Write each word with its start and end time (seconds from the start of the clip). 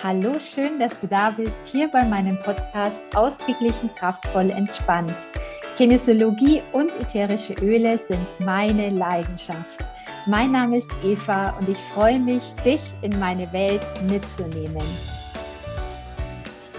Hallo, 0.00 0.38
schön, 0.38 0.78
dass 0.78 0.96
du 0.96 1.08
da 1.08 1.30
bist, 1.30 1.58
hier 1.72 1.88
bei 1.88 2.04
meinem 2.04 2.38
Podcast 2.38 3.02
Ausgeglichen, 3.16 3.92
kraftvoll, 3.96 4.48
entspannt. 4.50 5.12
Kinesiologie 5.76 6.62
und 6.72 6.94
ätherische 7.00 7.54
Öle 7.54 7.98
sind 7.98 8.24
meine 8.38 8.90
Leidenschaft. 8.90 9.80
Mein 10.26 10.52
Name 10.52 10.76
ist 10.76 10.90
Eva 11.02 11.50
und 11.58 11.68
ich 11.68 11.78
freue 11.92 12.20
mich, 12.20 12.54
dich 12.64 12.80
in 13.02 13.18
meine 13.18 13.52
Welt 13.52 13.82
mitzunehmen. 14.08 14.86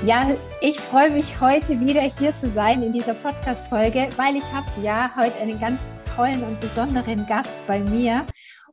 Ja, 0.06 0.28
ich 0.62 0.80
freue 0.80 1.10
mich 1.10 1.42
heute 1.42 1.78
wieder 1.82 2.04
hier 2.04 2.34
zu 2.38 2.48
sein 2.48 2.82
in 2.82 2.94
dieser 2.94 3.16
Podcast-Folge, 3.16 4.08
weil 4.16 4.38
ich 4.38 4.50
habe 4.54 4.68
ja 4.82 5.12
heute 5.18 5.38
einen 5.42 5.60
ganz 5.60 5.82
tollen 6.16 6.42
und 6.44 6.58
besonderen 6.62 7.28
Gast 7.28 7.54
bei 7.68 7.80
mir. 7.80 8.26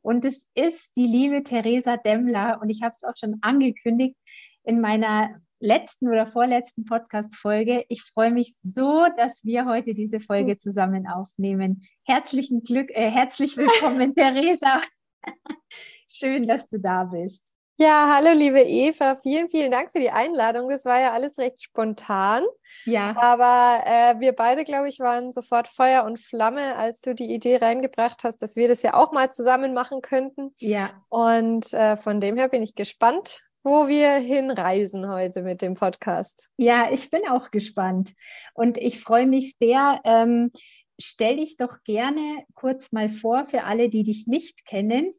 Und 0.07 0.25
es 0.25 0.49
ist 0.55 0.97
die 0.97 1.09
liebe 1.09 1.43
Theresa 1.43 1.97
Demmler. 1.97 2.61
Und 2.63 2.71
ich 2.71 2.83
habe 2.83 2.93
es 2.93 3.03
auch 3.03 3.17
schon 3.19 3.39
angekündigt 3.41 4.15
in 4.63 4.81
meiner 4.81 5.41
letzten 5.59 6.07
oder 6.07 6.29
vorletzten 6.29 6.85
Podcast-Folge. 6.85 7.85
Ich 7.89 8.03
freue 8.03 8.31
mich 8.31 8.57
so, 8.63 9.09
dass 9.17 9.45
wir 9.45 9.67
heute 9.67 9.95
diese 9.95 10.21
Folge 10.21 10.57
zusammen 10.59 11.09
aufnehmen. 11.09 11.83
Herzlichen 12.05 12.63
Glück, 12.63 12.91
äh, 12.91 13.11
herzlich 13.11 13.57
willkommen, 13.57 14.15
Theresa. 14.15 14.81
Schön, 16.09 16.47
dass 16.47 16.69
du 16.69 16.79
da 16.79 17.03
bist. 17.03 17.56
Ja, 17.79 18.15
hallo 18.15 18.33
liebe 18.33 18.63
Eva, 18.63 19.17
vielen, 19.17 19.51
vielen 19.51 19.71
Dank 19.71 19.93
für 19.93 20.01
die 20.01 20.11
Einladung. 20.11 20.71
Das 20.71 20.87
war 20.87 20.99
ja 20.99 21.13
alles 21.13 21.37
recht 21.37 21.63
spontan. 21.63 22.43
Ja. 22.87 23.15
Aber 23.21 23.83
äh, 23.85 24.19
wir 24.19 24.33
beide, 24.33 24.65
glaube 24.65 24.89
ich, 24.89 24.99
waren 24.99 25.31
sofort 25.31 25.69
Feuer 25.69 26.05
und 26.05 26.19
Flamme, 26.19 26.77
als 26.77 27.03
du 27.03 27.15
die 27.15 27.35
Idee 27.35 27.57
reingebracht 27.57 28.25
hast, 28.25 28.41
dass 28.41 28.57
wir 28.57 28.67
das 28.67 28.83
ja 28.83 28.95
auch 28.95 29.13
mal 29.13 29.31
zusammen 29.31 29.75
machen 29.75 30.01
könnten. 30.01 30.55
Ja. 30.57 30.89
Und 31.11 31.71
äh, 31.75 31.99
von 31.99 32.19
dem 32.19 32.39
her 32.39 32.49
bin 32.49 32.63
ich 32.63 32.77
gespannt, 32.77 33.45
wo 33.63 33.89
wir 33.89 34.15
hinreisen 34.15 35.11
heute 35.11 35.43
mit 35.43 35.61
dem 35.61 35.75
Podcast. 35.75 36.49
Ja, 36.57 36.91
ich 36.91 37.11
bin 37.11 37.29
auch 37.29 37.51
gespannt. 37.51 38.15
Und 38.55 38.79
ich 38.79 39.03
freue 39.03 39.27
mich 39.27 39.55
sehr. 39.61 40.01
Ähm, 40.05 40.51
stell 40.99 41.37
dich 41.37 41.59
doch 41.59 41.85
gerne 41.85 42.47
kurz 42.55 42.93
mal 42.93 43.11
vor 43.11 43.45
für 43.45 43.65
alle, 43.65 43.91
die 43.91 44.03
dich 44.03 44.27
nicht 44.27 44.65
kennen. 44.65 45.13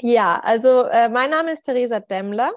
Ja, 0.00 0.40
also 0.40 0.84
äh, 0.84 1.08
mein 1.08 1.30
Name 1.30 1.52
ist 1.52 1.62
Theresa 1.62 2.00
Demmler 2.00 2.52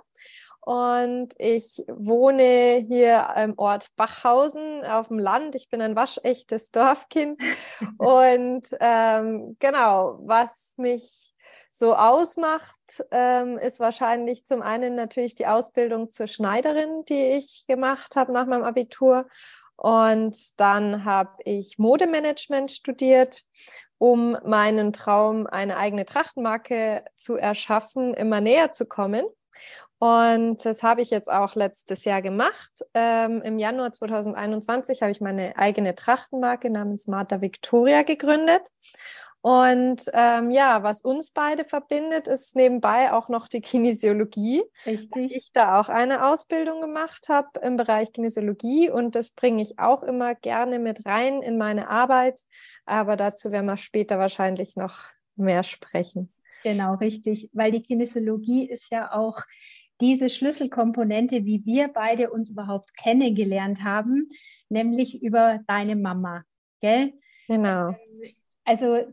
und 0.62 1.30
ich 1.38 1.84
wohne 1.88 2.84
hier 2.88 3.28
im 3.38 3.54
Ort 3.58 3.88
Bachhausen 3.96 4.84
auf 4.84 5.10
dem 5.10 5.20
Land. 5.20 5.56
Ich 5.56 5.70
bin 5.70 5.82
ein 5.82 5.96
waschechtes 5.96 6.72
Dorfkind. 6.72 7.40
und 7.98 8.66
ähm, 8.80 9.56
genau, 9.60 10.20
was 10.24 10.74
mich 10.78 11.34
so 11.70 11.96
ausmacht, 11.96 13.06
ähm, 13.12 13.60
ist 13.60 13.80
wahrscheinlich 13.80 14.46
zum 14.46 14.64
einen 14.64 14.96
natürlich 14.96 15.36
die 15.36 15.46
Ausbildung 15.46 16.10
zur 16.10 16.26
Schneiderin, 16.26 17.06
die 17.08 17.38
ich 17.38 17.66
gemacht 17.68 18.16
habe 18.16 18.34
nach 18.34 18.48
meinem 18.48 18.64
Abitur. 18.64 19.28
Und 19.76 20.60
dann 20.60 21.06
habe 21.06 21.32
ich 21.46 21.78
Modemanagement 21.78 22.72
studiert 22.72 23.44
um 23.98 24.38
meinen 24.46 24.94
Traum, 24.94 25.48
eine 25.48 25.78
eigene 25.78 26.06
Trachtenmarke 26.06 27.04
zu 27.16 27.36
erschaffen, 27.36 28.14
immer 28.14 28.42
näher 28.42 28.72
zu 28.72 28.86
kommen. 28.86 29.26
Und 30.00 30.64
das 30.64 30.84
habe 30.84 31.02
ich 31.02 31.10
jetzt 31.10 31.32
auch 31.32 31.56
letztes 31.56 32.06
Jahr 32.06 32.22
gemacht. 32.22 32.72
Ähm, 32.94 33.42
Im 33.42 33.58
Januar 33.58 33.92
2021 33.92 35.02
habe 35.02 35.12
ich 35.12 35.22
meine 35.22 35.58
eigene 35.58 35.96
Trachtenmarke 35.96 36.70
namens 36.70 37.08
Marta 37.08 37.42
Victoria 37.42 38.04
gegründet. 38.04 38.62
Und 39.42 40.04
ähm, 40.14 40.52
ja, 40.52 40.84
was 40.84 41.02
uns 41.02 41.32
beide 41.32 41.64
verbindet, 41.64 42.28
ist 42.28 42.56
nebenbei 42.56 43.14
auch 43.14 43.30
noch 43.30 43.48
die 43.48 43.62
Kinesiologie. 43.62 44.64
Richtig. 44.86 45.36
Ich 45.36 45.52
da 45.54 45.80
auch 45.80 45.90
eine 45.90 46.28
Ausbildung 46.28 46.82
gemacht 46.82 47.30
habe 47.30 47.48
im 47.62 47.78
Bereich 47.78 48.12
Kinesiologie 48.12 48.90
und 48.90 49.16
das 49.16 49.32
bringe 49.32 49.62
ich 49.62 49.80
auch 49.80 50.04
immer 50.04 50.36
gerne 50.36 50.80
mit 50.80 51.06
rein 51.06 51.42
in 51.42 51.58
meine 51.58 51.90
Arbeit. 51.90 52.42
Aber 52.86 53.16
dazu 53.16 53.52
werden 53.52 53.68
wir 53.68 53.78
später 53.78 54.20
wahrscheinlich 54.20 54.76
noch 54.76 55.06
mehr 55.36 55.64
sprechen. 55.64 56.34
Genau, 56.64 56.96
richtig, 56.96 57.50
weil 57.54 57.72
die 57.72 57.84
Kinesiologie 57.84 58.68
ist 58.68 58.92
ja 58.92 59.14
auch 59.14 59.42
diese 60.02 60.30
Schlüsselkomponente, 60.30 61.46
wie 61.46 61.66
wir 61.66 61.88
beide 61.88 62.32
uns 62.32 62.50
überhaupt 62.50 62.96
kennengelernt 62.98 63.84
haben, 63.84 64.30
nämlich 64.70 65.22
über 65.22 65.60
deine 65.68 65.96
Mama. 65.96 66.44
Gell? 66.82 67.14
Genau. 67.48 67.96
Also 68.64 69.06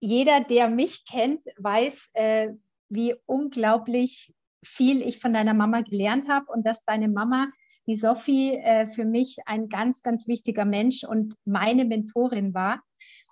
jeder, 0.00 0.42
der 0.42 0.68
mich 0.68 1.04
kennt, 1.06 1.40
weiß, 1.58 2.10
äh, 2.14 2.48
wie 2.88 3.14
unglaublich 3.26 4.32
viel 4.64 5.02
ich 5.02 5.18
von 5.18 5.32
deiner 5.32 5.54
Mama 5.54 5.80
gelernt 5.82 6.28
habe 6.28 6.46
und 6.52 6.66
dass 6.66 6.84
deine 6.84 7.08
Mama, 7.08 7.48
die 7.86 7.94
Sophie, 7.94 8.56
äh, 8.56 8.86
für 8.86 9.04
mich 9.04 9.38
ein 9.46 9.68
ganz, 9.68 10.02
ganz 10.02 10.26
wichtiger 10.26 10.64
Mensch 10.64 11.04
und 11.04 11.34
meine 11.44 11.84
Mentorin 11.84 12.52
war. 12.52 12.82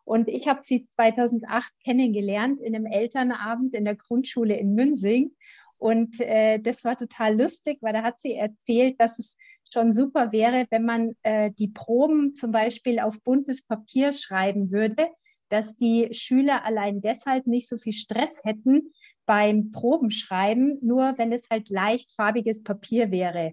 Und 0.04 0.28
ich 0.28 0.48
habe 0.48 0.60
sie 0.62 0.86
2008 0.88 1.72
kennengelernt 1.82 2.60
in 2.60 2.75
einem 2.75 2.86
Elternabend 2.86 3.75
in 3.75 3.84
der 3.84 3.96
Grundschule 3.96 4.56
in 4.56 4.75
Münsing. 4.75 5.31
Und 5.78 6.20
äh, 6.20 6.58
das 6.58 6.84
war 6.84 6.96
total 6.96 7.41
lustig, 7.41 7.78
weil 7.81 7.94
da 7.94 8.02
hat 8.02 8.19
sie 8.20 8.34
erzählt, 8.34 9.00
dass 9.00 9.19
es 9.19 9.36
schon 9.72 9.92
super 9.92 10.31
wäre, 10.31 10.66
wenn 10.70 10.84
man 10.84 11.16
äh, 11.22 11.50
die 11.58 11.69
Proben 11.69 12.32
zum 12.32 12.52
Beispiel 12.52 13.00
auf 13.00 13.22
buntes 13.22 13.62
Papier 13.66 14.12
schreiben 14.12 14.70
würde, 14.70 15.08
dass 15.54 15.76
die 15.76 16.09
Schüler 16.10 16.65
allein 16.65 17.00
deshalb 17.00 17.47
nicht 17.47 17.69
so 17.69 17.76
viel 17.76 17.92
Stress 17.92 18.42
hätten 18.42 18.92
beim 19.25 19.70
Probenschreiben, 19.70 20.78
nur 20.82 21.15
wenn 21.16 21.32
es 21.32 21.48
halt 21.48 21.70
leicht 21.70 22.10
farbiges 22.10 22.65
Papier 22.65 23.12
wäre. 23.12 23.53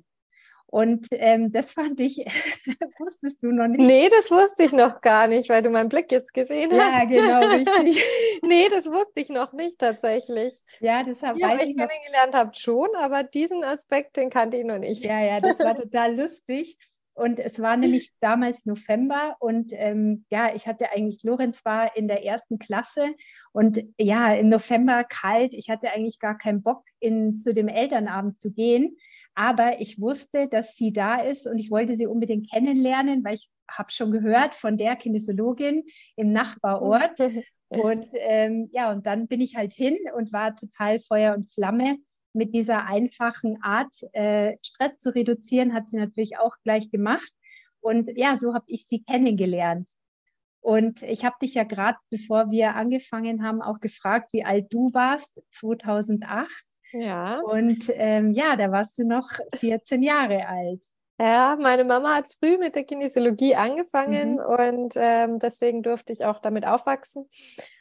Und 0.66 1.06
ähm, 1.12 1.52
das 1.52 1.74
fand 1.74 2.00
ich, 2.00 2.18
wusstest 2.98 3.44
du 3.44 3.52
noch 3.52 3.68
nicht? 3.68 3.86
Nee, 3.86 4.10
das 4.10 4.32
wusste 4.32 4.64
ich 4.64 4.72
noch 4.72 5.02
gar 5.02 5.28
nicht, 5.28 5.48
weil 5.50 5.62
du 5.62 5.70
meinen 5.70 5.90
Blick 5.90 6.12
jetzt 6.12 6.34
gesehen 6.34 6.72
hast. 6.72 6.80
Ja, 6.80 7.06
genau, 7.06 7.40
richtig. 7.56 8.04
nee, 8.42 8.68
das 8.72 8.88
wusste 8.88 9.22
ich 9.22 9.30
noch 9.30 9.54
nicht 9.54 9.78
tatsächlich. 9.78 10.60
Ja, 10.80 11.04
deshalb 11.04 11.38
ja, 11.38 11.50
weiß 11.50 11.62
ich. 11.64 11.70
ich 11.70 11.78
kennengelernt 11.78 12.34
habe 12.34 12.52
schon, 12.56 12.90
aber 12.96 13.22
diesen 13.22 13.64
Aspekt, 13.64 14.18
den 14.18 14.32
kannte 14.32 14.58
ich 14.58 14.64
noch 14.64 14.80
nicht. 14.80 15.04
Ja, 15.04 15.22
ja, 15.24 15.40
das 15.40 15.60
war 15.60 15.76
total 15.76 16.16
lustig. 16.16 16.80
Und 17.14 17.40
es 17.40 17.62
war 17.62 17.76
nämlich 17.78 18.12
damals 18.22 18.66
November 18.66 19.36
und 19.40 19.74
ähm, 19.74 20.26
ja, 20.30 20.56
ich 20.56 20.66
hatte 20.66 20.92
eigentlich, 20.92 21.24
Lorenz 21.24 21.66
war 21.66 21.96
in 21.96 22.08
der 22.08 22.24
ersten 22.26 22.58
Klasse 22.58 23.16
und 23.52 23.84
ja, 23.98 24.34
im 24.34 24.50
November 24.50 25.04
kalt. 25.04 25.54
Ich 25.54 25.70
hatte 25.70 25.92
eigentlich 25.92 26.20
gar 26.20 26.38
keinen 26.38 26.62
Bock, 26.62 26.84
in, 27.00 27.40
zu 27.42 27.54
dem 27.54 27.68
Elternabend 27.68 28.42
zu 28.42 28.54
gehen. 28.54 28.98
Aber 29.36 29.80
ich 29.80 30.00
wusste, 30.00 30.48
dass 30.50 30.76
sie 30.76 30.94
da 30.94 31.22
ist 31.22 31.48
und 31.48 31.58
ich 31.58 31.72
wollte 31.72 31.94
sie 31.94 32.08
unbedingt 32.08 32.50
kennenlernen, 32.50 33.24
weil 33.24 33.36
ich 33.36 33.50
habe 33.70 33.92
schon 33.92 34.12
gehört 34.12 34.56
von 34.56 34.78
der 34.78 34.96
Kinesiologin 34.96 35.84
im 36.16 36.32
Nachbarort. 36.32 37.16
Und 37.70 38.08
ähm, 38.16 38.68
ja, 38.74 38.92
und 38.92 39.06
dann 39.06 39.30
bin 39.30 39.40
ich 39.40 39.56
halt 39.56 39.72
hin 39.72 39.98
und 40.18 40.34
war 40.34 40.54
total 40.54 41.00
Feuer 41.00 41.34
und 41.34 41.50
Flamme 41.50 42.00
mit 42.34 42.54
dieser 42.56 42.86
einfachen 42.86 43.62
Art, 43.62 43.94
äh, 44.14 44.58
Stress 44.64 45.00
zu 45.00 45.14
reduzieren, 45.14 45.74
hat 45.74 45.90
sie 45.90 45.98
natürlich 45.98 46.38
auch 46.38 46.56
gleich 46.64 46.92
gemacht. 46.92 47.32
Und 47.82 48.12
ja, 48.16 48.38
so 48.38 48.54
habe 48.54 48.66
ich 48.68 48.88
sie 48.88 49.04
kennengelernt. 49.04 49.90
Und 50.62 51.02
ich 51.02 51.26
habe 51.26 51.36
dich 51.42 51.56
ja 51.56 51.64
gerade, 51.64 51.98
bevor 52.12 52.52
wir 52.52 52.76
angefangen 52.76 53.44
haben, 53.44 53.62
auch 53.62 53.80
gefragt, 53.80 54.32
wie 54.34 54.46
alt 54.46 54.72
du 54.72 54.94
warst, 54.94 55.42
2008. 55.50 56.48
Ja. 56.94 57.40
Und 57.40 57.92
ähm, 57.96 58.32
ja, 58.32 58.56
da 58.56 58.72
warst 58.72 58.98
du 59.00 59.08
noch 59.08 59.28
14 59.56 60.04
Jahre 60.04 60.48
alt. 60.48 60.86
Ja, 61.22 61.56
meine 61.60 61.84
Mama 61.84 62.16
hat 62.16 62.28
früh 62.28 62.58
mit 62.58 62.74
der 62.74 62.84
Kinesiologie 62.84 63.54
angefangen 63.54 64.34
mhm. 64.34 64.40
und 64.40 64.94
ähm, 64.96 65.38
deswegen 65.38 65.84
durfte 65.84 66.12
ich 66.14 66.26
auch 66.26 66.40
damit 66.40 66.66
aufwachsen. 66.66 67.30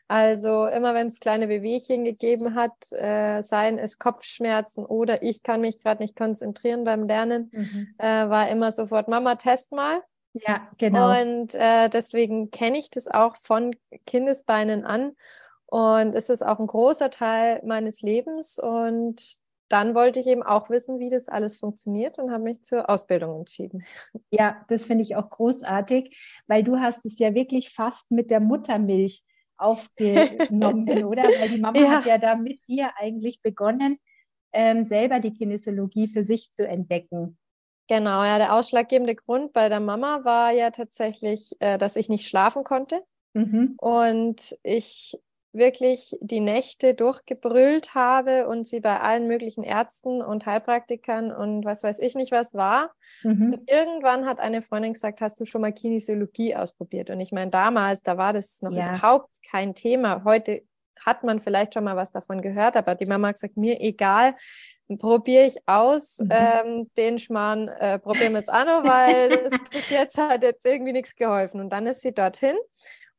Also 0.08 0.66
immer 0.66 0.92
wenn 0.92 1.06
es 1.06 1.20
kleine 1.20 1.48
Wehwehchen 1.48 2.04
gegeben 2.04 2.54
hat, 2.54 2.92
äh, 2.92 3.40
seien 3.40 3.78
es 3.78 3.98
Kopfschmerzen 3.98 4.84
oder 4.84 5.22
ich 5.22 5.42
kann 5.42 5.62
mich 5.62 5.82
gerade 5.82 6.02
nicht 6.02 6.16
konzentrieren 6.16 6.84
beim 6.84 7.06
Lernen, 7.06 7.50
mhm. 7.52 7.94
äh, 7.96 8.28
war 8.28 8.50
immer 8.50 8.72
sofort 8.72 9.08
Mama, 9.08 9.36
test 9.36 9.72
mal. 9.72 10.02
Ja, 10.34 10.68
genau. 10.76 11.18
Und 11.18 11.54
äh, 11.54 11.88
deswegen 11.88 12.50
kenne 12.50 12.78
ich 12.78 12.90
das 12.90 13.08
auch 13.08 13.36
von 13.36 13.74
Kindesbeinen 14.04 14.84
an. 14.84 15.16
Und 15.64 16.14
es 16.14 16.28
ist 16.28 16.42
auch 16.42 16.58
ein 16.58 16.66
großer 16.66 17.10
Teil 17.10 17.62
meines 17.64 18.02
Lebens. 18.02 18.58
Und 18.58 19.39
dann 19.70 19.94
wollte 19.94 20.18
ich 20.18 20.26
eben 20.26 20.42
auch 20.42 20.68
wissen, 20.68 20.98
wie 20.98 21.10
das 21.10 21.28
alles 21.28 21.56
funktioniert 21.56 22.18
und 22.18 22.32
habe 22.32 22.42
mich 22.42 22.62
zur 22.62 22.90
Ausbildung 22.90 23.38
entschieden. 23.38 23.84
Ja, 24.30 24.64
das 24.68 24.84
finde 24.84 25.02
ich 25.02 25.14
auch 25.16 25.30
großartig, 25.30 26.42
weil 26.48 26.64
du 26.64 26.78
hast 26.78 27.06
es 27.06 27.18
ja 27.18 27.34
wirklich 27.34 27.70
fast 27.70 28.10
mit 28.10 28.30
der 28.30 28.40
Muttermilch 28.40 29.22
aufgenommen, 29.56 30.88
oder? 31.04 31.22
Weil 31.22 31.48
die 31.50 31.60
Mama 31.60 31.78
ja. 31.78 31.90
hat 31.90 32.06
ja 32.06 32.18
da 32.18 32.34
mit 32.34 32.66
dir 32.66 32.90
eigentlich 32.96 33.42
begonnen, 33.42 33.98
ähm, 34.52 34.82
selber 34.82 35.20
die 35.20 35.32
Kinesiologie 35.32 36.08
für 36.08 36.24
sich 36.24 36.50
zu 36.52 36.66
entdecken. 36.66 37.38
Genau, 37.88 38.24
ja, 38.24 38.38
der 38.38 38.54
ausschlaggebende 38.54 39.14
Grund 39.14 39.52
bei 39.52 39.68
der 39.68 39.80
Mama 39.80 40.24
war 40.24 40.50
ja 40.50 40.70
tatsächlich, 40.70 41.56
äh, 41.60 41.78
dass 41.78 41.96
ich 41.96 42.08
nicht 42.08 42.26
schlafen 42.26 42.64
konnte. 42.64 43.02
Mhm. 43.34 43.74
Und 43.78 44.56
ich 44.64 45.16
wirklich 45.52 46.16
die 46.20 46.40
Nächte 46.40 46.94
durchgebrüllt 46.94 47.94
habe 47.94 48.46
und 48.46 48.66
sie 48.66 48.80
bei 48.80 49.00
allen 49.00 49.26
möglichen 49.26 49.64
Ärzten 49.64 50.22
und 50.22 50.46
Heilpraktikern 50.46 51.32
und 51.32 51.64
was 51.64 51.82
weiß 51.82 51.98
ich 51.98 52.14
nicht 52.14 52.32
was 52.32 52.54
war. 52.54 52.92
Mhm. 53.22 53.54
Und 53.54 53.70
irgendwann 53.70 54.26
hat 54.26 54.38
eine 54.38 54.62
Freundin 54.62 54.92
gesagt, 54.92 55.20
hast 55.20 55.40
du 55.40 55.44
schon 55.44 55.62
mal 55.62 55.72
Kinesiologie 55.72 56.54
ausprobiert? 56.54 57.10
Und 57.10 57.20
ich 57.20 57.32
meine, 57.32 57.50
damals, 57.50 58.02
da 58.02 58.16
war 58.16 58.32
das 58.32 58.62
noch 58.62 58.72
ja. 58.72 58.94
überhaupt 58.94 59.30
kein 59.50 59.74
Thema. 59.74 60.22
Heute 60.24 60.62
hat 61.04 61.24
man 61.24 61.40
vielleicht 61.40 61.74
schon 61.74 61.84
mal 61.84 61.96
was 61.96 62.12
davon 62.12 62.42
gehört, 62.42 62.76
aber 62.76 62.94
die 62.94 63.06
Mama 63.06 63.28
hat 63.28 63.36
gesagt, 63.36 63.56
mir 63.56 63.80
egal, 63.80 64.34
probiere 64.98 65.46
ich 65.46 65.56
aus, 65.66 66.18
mhm. 66.18 66.30
ähm, 66.30 66.90
den 66.96 67.18
Schmarrn 67.18 67.68
äh, 67.68 67.98
probieren 67.98 68.32
wir 68.32 68.38
jetzt 68.38 68.50
an, 68.50 68.66
weil 68.66 69.30
das 69.50 69.58
bis 69.70 69.90
jetzt 69.90 70.18
hat 70.18 70.42
jetzt 70.42 70.64
irgendwie 70.64 70.92
nichts 70.92 71.14
geholfen. 71.14 71.60
Und 71.60 71.70
dann 71.70 71.86
ist 71.86 72.02
sie 72.02 72.12
dorthin 72.12 72.56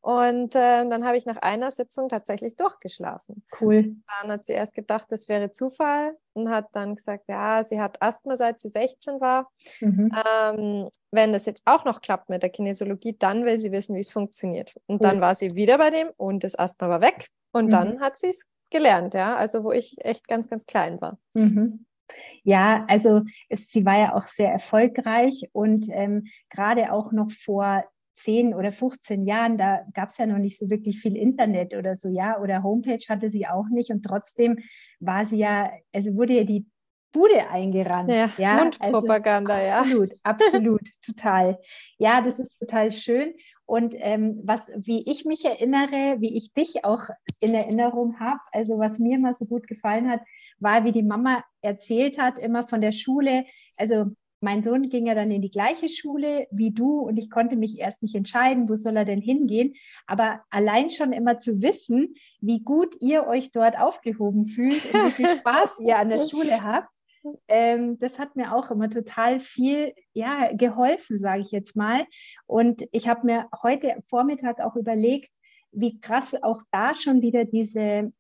und 0.02 0.56
äh, 0.56 0.88
dann 0.90 1.06
habe 1.06 1.16
ich 1.16 1.28
nach 1.28 1.38
einer 1.38 1.70
Sitzung 1.70 2.10
tatsächlich 2.10 2.56
durchgeschlafen. 2.56 3.44
Cool. 3.60 3.96
Dann 4.22 4.32
hat 4.32 4.44
sie 4.44 4.54
erst 4.54 4.74
gedacht, 4.74 5.06
das 5.10 5.30
wäre 5.30 5.52
Zufall 5.52 6.18
und 6.34 6.50
hat 6.50 6.70
dann 6.74 6.96
gesagt, 6.96 7.26
ja, 7.28 7.64
sie 7.64 7.80
hat 7.80 8.02
Asthma, 8.02 8.36
seit 8.36 8.60
sie 8.60 8.70
16 8.70 9.22
war. 9.22 9.52
Mhm. 9.80 10.12
Ähm, 10.26 10.90
wenn 11.12 11.32
das 11.32 11.46
jetzt 11.46 11.62
auch 11.66 11.86
noch 11.86 12.02
klappt 12.02 12.30
mit 12.30 12.42
der 12.42 12.50
Kinesiologie, 12.50 13.16
dann 13.18 13.46
will 13.46 13.60
sie 13.60 13.72
wissen, 13.72 13.96
wie 13.96 14.02
es 14.02 14.12
funktioniert. 14.12 14.74
Und 14.88 15.02
cool. 15.02 15.10
dann 15.10 15.22
war 15.22 15.36
sie 15.36 15.52
wieder 15.54 15.78
bei 15.78 15.92
dem 15.92 16.10
und 16.18 16.44
das 16.44 16.58
Asthma 16.58 16.90
war 16.90 17.02
weg. 17.02 17.28
Und 17.52 17.66
mhm. 17.66 17.72
dann 17.72 18.02
hat 18.02 18.18
sie 18.18 18.30
es 18.30 18.44
gelernt, 18.72 19.14
ja, 19.14 19.36
also 19.36 19.64
wo 19.64 19.72
ich 19.72 19.98
echt 20.04 20.28
ganz, 20.28 20.50
ganz 20.50 20.66
klein 20.66 21.00
war. 21.00 21.20
Mhm. 21.34 21.86
Ja, 22.44 22.86
also 22.90 23.22
es, 23.50 23.70
sie 23.70 23.86
war 23.86 23.98
ja 23.98 24.16
auch 24.16 24.28
sehr 24.28 24.52
erfolgreich 24.52 25.50
und 25.54 25.88
ähm, 25.92 26.26
gerade 26.50 26.92
auch 26.92 27.12
noch 27.12 27.30
vor 27.30 27.84
10 28.14 28.54
oder 28.54 28.72
15 28.72 29.26
Jahren, 29.26 29.58
da 29.58 29.82
gab 29.94 30.10
es 30.10 30.18
ja 30.18 30.26
noch 30.26 30.38
nicht 30.38 30.58
so 30.58 30.70
wirklich 30.70 31.00
viel 31.00 31.16
Internet 31.16 31.74
oder 31.74 31.96
so, 31.96 32.10
ja, 32.10 32.40
oder 32.40 32.64
Homepage 32.64 33.06
hatte 33.10 33.30
sie 33.30 33.48
auch 33.48 33.68
nicht 33.70 33.90
und 33.90 34.04
trotzdem 34.04 34.60
war 35.00 35.26
sie 35.26 35.40
ja, 35.40 35.72
also 35.94 36.16
wurde 36.16 36.34
ja 36.34 36.44
die 36.44 36.66
Bude 37.14 37.50
eingerannt. 37.50 38.10
Ja, 38.10 38.30
ja? 38.38 38.56
Mundpropaganda, 38.56 39.56
also, 39.56 39.72
absolut, 39.74 40.12
ja. 40.12 40.18
Absolut, 40.24 40.54
absolut, 40.54 40.90
total. 41.06 41.60
Ja, 41.98 42.22
das 42.22 42.40
ist 42.40 42.58
total 42.58 42.92
schön. 42.92 43.34
Und 43.66 43.96
ähm, 43.98 44.40
was, 44.44 44.72
wie 44.78 45.10
ich 45.10 45.26
mich 45.26 45.46
erinnere, 45.46 46.18
wie 46.20 46.36
ich 46.36 46.54
dich 46.54 46.84
auch 46.86 47.04
in 47.42 47.54
Erinnerung 47.54 48.20
habe, 48.20 48.40
also 48.52 48.80
was 48.80 49.00
mir 49.00 49.18
immer 49.18 49.34
so 49.34 49.46
gut 49.46 49.68
gefallen 49.68 50.10
hat, 50.10 50.22
war, 50.60 50.84
wie 50.86 50.92
die 50.92 51.04
Mama 51.04 51.44
erzählt 51.62 52.18
hat, 52.18 52.38
immer 52.38 52.68
von 52.68 52.82
der 52.82 52.92
Schule. 52.92 53.46
Also 53.78 54.08
mein 54.42 54.64
Sohn 54.64 54.90
ging 54.90 55.06
ja 55.06 55.14
dann 55.14 55.32
in 55.32 55.42
die 55.42 55.52
gleiche 55.52 55.88
Schule 55.88 56.48
wie 56.52 56.72
du 56.72 57.00
und 57.00 57.18
ich 57.18 57.30
konnte 57.30 57.56
mich 57.56 57.78
erst 57.78 58.02
nicht 58.02 58.16
entscheiden, 58.16 58.68
wo 58.68 58.76
soll 58.76 58.98
er 58.98 59.06
denn 59.06 59.22
hingehen. 59.22 59.74
Aber 60.08 60.42
allein 60.50 60.90
schon 60.90 61.14
immer 61.14 61.38
zu 61.38 61.62
wissen, 61.62 62.16
wie 62.42 62.62
gut 62.62 62.96
ihr 63.00 63.28
euch 63.28 63.52
dort 63.52 63.78
aufgehoben 63.80 64.48
fühlt 64.48 64.84
und 64.94 65.06
wie 65.06 65.12
viel 65.12 65.28
Spaß 65.40 65.80
ihr 65.82 65.98
an 65.98 66.10
der 66.10 66.22
Schule 66.22 66.64
habt, 66.64 66.90
ähm, 67.48 68.00
das 68.00 68.18
hat 68.18 68.36
mir 68.36 68.56
auch 68.56 68.72
immer 68.72 68.90
total 68.90 69.40
viel 69.40 69.94
ja, 70.14 70.52
geholfen, 70.54 71.18
sage 71.20 71.42
ich 71.42 71.52
jetzt 71.52 71.76
mal. 71.76 72.06
Und 72.48 72.88
ich 72.92 73.08
habe 73.08 73.26
mir 73.26 73.48
heute 73.62 73.96
Vormittag 74.06 74.60
auch 74.60 74.76
überlegt, 74.76 75.30
wie 75.72 76.00
krass 76.00 76.36
auch 76.42 76.62
da 76.72 76.96
schon 76.96 77.22
wieder 77.22 77.46
diese, 77.46 78.12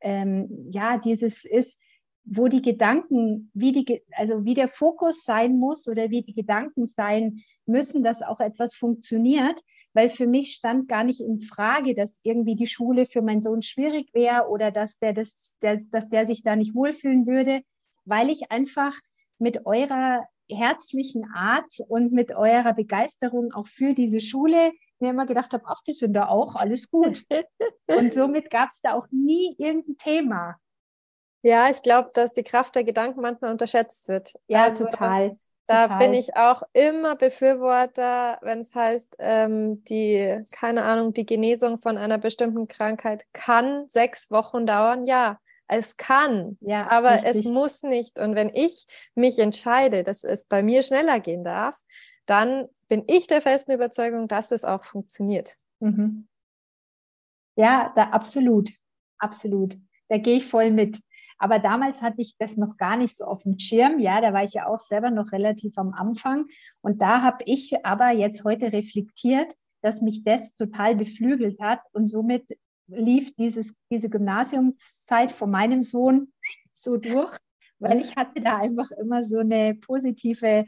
ähm, 0.00 0.68
ja, 0.70 0.98
dieses 0.98 1.44
ist, 1.44 1.80
wo 2.24 2.48
die 2.48 2.62
Gedanken, 2.62 3.50
wie 3.54 3.72
die, 3.72 4.02
also 4.12 4.44
wie 4.44 4.54
der 4.54 4.68
Fokus 4.68 5.24
sein 5.24 5.58
muss 5.58 5.88
oder 5.88 6.10
wie 6.10 6.22
die 6.22 6.34
Gedanken 6.34 6.86
sein 6.86 7.42
müssen, 7.66 8.02
dass 8.02 8.22
auch 8.22 8.40
etwas 8.40 8.74
funktioniert, 8.74 9.60
weil 9.92 10.08
für 10.08 10.26
mich 10.26 10.54
stand 10.54 10.88
gar 10.88 11.04
nicht 11.04 11.20
in 11.20 11.38
Frage, 11.38 11.94
dass 11.94 12.20
irgendwie 12.22 12.56
die 12.56 12.66
Schule 12.66 13.06
für 13.06 13.22
meinen 13.22 13.42
Sohn 13.42 13.62
schwierig 13.62 14.12
wäre 14.12 14.48
oder 14.48 14.70
dass 14.70 14.98
der, 14.98 15.12
das, 15.12 15.56
der, 15.62 15.80
dass 15.90 16.08
der 16.08 16.26
sich 16.26 16.42
da 16.42 16.56
nicht 16.56 16.74
wohlfühlen 16.74 17.26
würde, 17.26 17.62
weil 18.04 18.30
ich 18.30 18.50
einfach 18.50 18.94
mit 19.38 19.66
eurer 19.66 20.26
herzlichen 20.48 21.24
Art 21.34 21.72
und 21.88 22.12
mit 22.12 22.32
eurer 22.32 22.74
Begeisterung 22.74 23.52
auch 23.52 23.66
für 23.66 23.94
diese 23.94 24.20
Schule 24.20 24.72
mir 24.98 25.10
immer 25.10 25.26
gedacht 25.26 25.52
habe, 25.52 25.64
ach, 25.66 25.82
die 25.86 25.92
sind 25.92 26.12
da 26.14 26.28
auch, 26.28 26.56
alles 26.56 26.90
gut. 26.90 27.24
und 27.86 28.12
somit 28.12 28.50
gab 28.50 28.70
es 28.70 28.80
da 28.80 28.94
auch 28.94 29.06
nie 29.10 29.54
irgendein 29.58 29.96
Thema. 29.96 30.56
Ja, 31.44 31.70
ich 31.70 31.82
glaube, 31.82 32.10
dass 32.14 32.32
die 32.32 32.42
Kraft 32.42 32.74
der 32.74 32.84
Gedanken 32.84 33.20
manchmal 33.20 33.50
unterschätzt 33.50 34.08
wird. 34.08 34.32
Ja, 34.48 34.64
also, 34.64 34.86
total. 34.86 35.36
Da 35.66 35.88
total. 35.88 35.98
bin 35.98 36.14
ich 36.14 36.36
auch 36.36 36.62
immer 36.72 37.16
Befürworter, 37.16 38.38
wenn 38.40 38.60
es 38.60 38.74
heißt, 38.74 39.16
ähm, 39.18 39.84
die, 39.84 40.42
keine 40.52 40.84
Ahnung, 40.84 41.12
die 41.12 41.26
Genesung 41.26 41.78
von 41.78 41.98
einer 41.98 42.16
bestimmten 42.16 42.66
Krankheit 42.66 43.26
kann 43.34 43.86
sechs 43.88 44.30
Wochen 44.30 44.64
dauern. 44.64 45.06
Ja, 45.06 45.38
es 45.68 45.98
kann, 45.98 46.56
ja, 46.62 46.88
aber 46.90 47.12
richtig. 47.12 47.36
es 47.36 47.44
muss 47.44 47.82
nicht. 47.82 48.18
Und 48.18 48.34
wenn 48.36 48.50
ich 48.54 48.86
mich 49.14 49.38
entscheide, 49.38 50.02
dass 50.02 50.24
es 50.24 50.46
bei 50.46 50.62
mir 50.62 50.82
schneller 50.82 51.20
gehen 51.20 51.44
darf, 51.44 51.78
dann 52.24 52.68
bin 52.88 53.04
ich 53.06 53.26
der 53.26 53.42
festen 53.42 53.72
Überzeugung, 53.72 54.28
dass 54.28 54.50
es 54.50 54.64
auch 54.64 54.82
funktioniert. 54.82 55.56
Mhm. 55.80 56.26
Ja, 57.56 57.92
da 57.94 58.04
absolut, 58.04 58.70
absolut. 59.18 59.76
Da 60.08 60.16
gehe 60.16 60.38
ich 60.38 60.46
voll 60.46 60.70
mit. 60.70 61.00
Aber 61.38 61.58
damals 61.58 62.02
hatte 62.02 62.20
ich 62.20 62.36
das 62.38 62.56
noch 62.56 62.76
gar 62.76 62.96
nicht 62.96 63.16
so 63.16 63.24
auf 63.24 63.42
dem 63.42 63.58
Schirm. 63.58 63.98
Ja, 63.98 64.20
da 64.20 64.32
war 64.32 64.44
ich 64.44 64.54
ja 64.54 64.66
auch 64.66 64.80
selber 64.80 65.10
noch 65.10 65.32
relativ 65.32 65.76
am 65.78 65.92
Anfang. 65.92 66.46
Und 66.80 67.02
da 67.02 67.22
habe 67.22 67.44
ich 67.46 67.84
aber 67.84 68.10
jetzt 68.10 68.44
heute 68.44 68.72
reflektiert, 68.72 69.54
dass 69.82 70.00
mich 70.00 70.24
das 70.24 70.54
total 70.54 70.96
beflügelt 70.96 71.60
hat. 71.60 71.80
Und 71.92 72.06
somit 72.06 72.56
lief 72.86 73.34
dieses, 73.36 73.74
diese 73.90 74.08
Gymnasiumszeit 74.08 75.32
von 75.32 75.50
meinem 75.50 75.82
Sohn 75.82 76.32
so 76.72 76.96
durch, 76.96 77.36
weil 77.78 78.00
ich 78.00 78.16
hatte 78.16 78.40
da 78.40 78.58
einfach 78.58 78.90
immer 78.92 79.22
so 79.22 79.38
eine 79.38 79.74
positive 79.74 80.64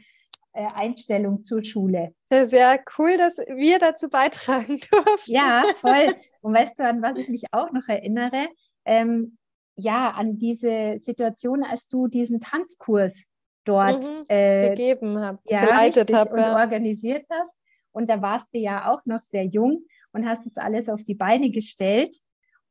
äh, 0.53 0.67
Einstellung 0.75 1.43
zur 1.43 1.63
Schule. 1.63 2.15
Sehr 2.29 2.79
cool, 2.97 3.17
dass 3.17 3.37
wir 3.37 3.79
dazu 3.79 4.09
beitragen 4.09 4.79
durften. 4.91 5.31
Ja, 5.31 5.63
voll. 5.75 6.15
Und 6.41 6.53
weißt 6.53 6.79
du, 6.79 6.83
an 6.83 7.01
was 7.01 7.17
ich 7.17 7.29
mich 7.29 7.43
auch 7.51 7.71
noch 7.71 7.87
erinnere? 7.87 8.47
Ähm, 8.85 9.36
ja, 9.77 10.11
an 10.11 10.37
diese 10.37 10.97
Situation, 10.97 11.63
als 11.63 11.87
du 11.87 12.07
diesen 12.07 12.41
Tanzkurs 12.41 13.27
dort 13.63 14.09
mhm, 14.09 14.25
äh, 14.27 14.69
gegeben 14.69 15.19
hast, 15.19 15.39
ja, 15.45 15.65
geleitet 15.65 16.13
hab, 16.13 16.31
und 16.31 16.39
ja. 16.39 16.55
organisiert 16.57 17.25
hast. 17.29 17.55
Und 17.91 18.09
da 18.09 18.21
warst 18.21 18.53
du 18.53 18.57
ja 18.57 18.91
auch 18.91 19.05
noch 19.05 19.21
sehr 19.21 19.45
jung 19.45 19.83
und 20.13 20.27
hast 20.27 20.45
es 20.45 20.57
alles 20.57 20.89
auf 20.89 21.03
die 21.03 21.15
Beine 21.15 21.49
gestellt. 21.49 22.15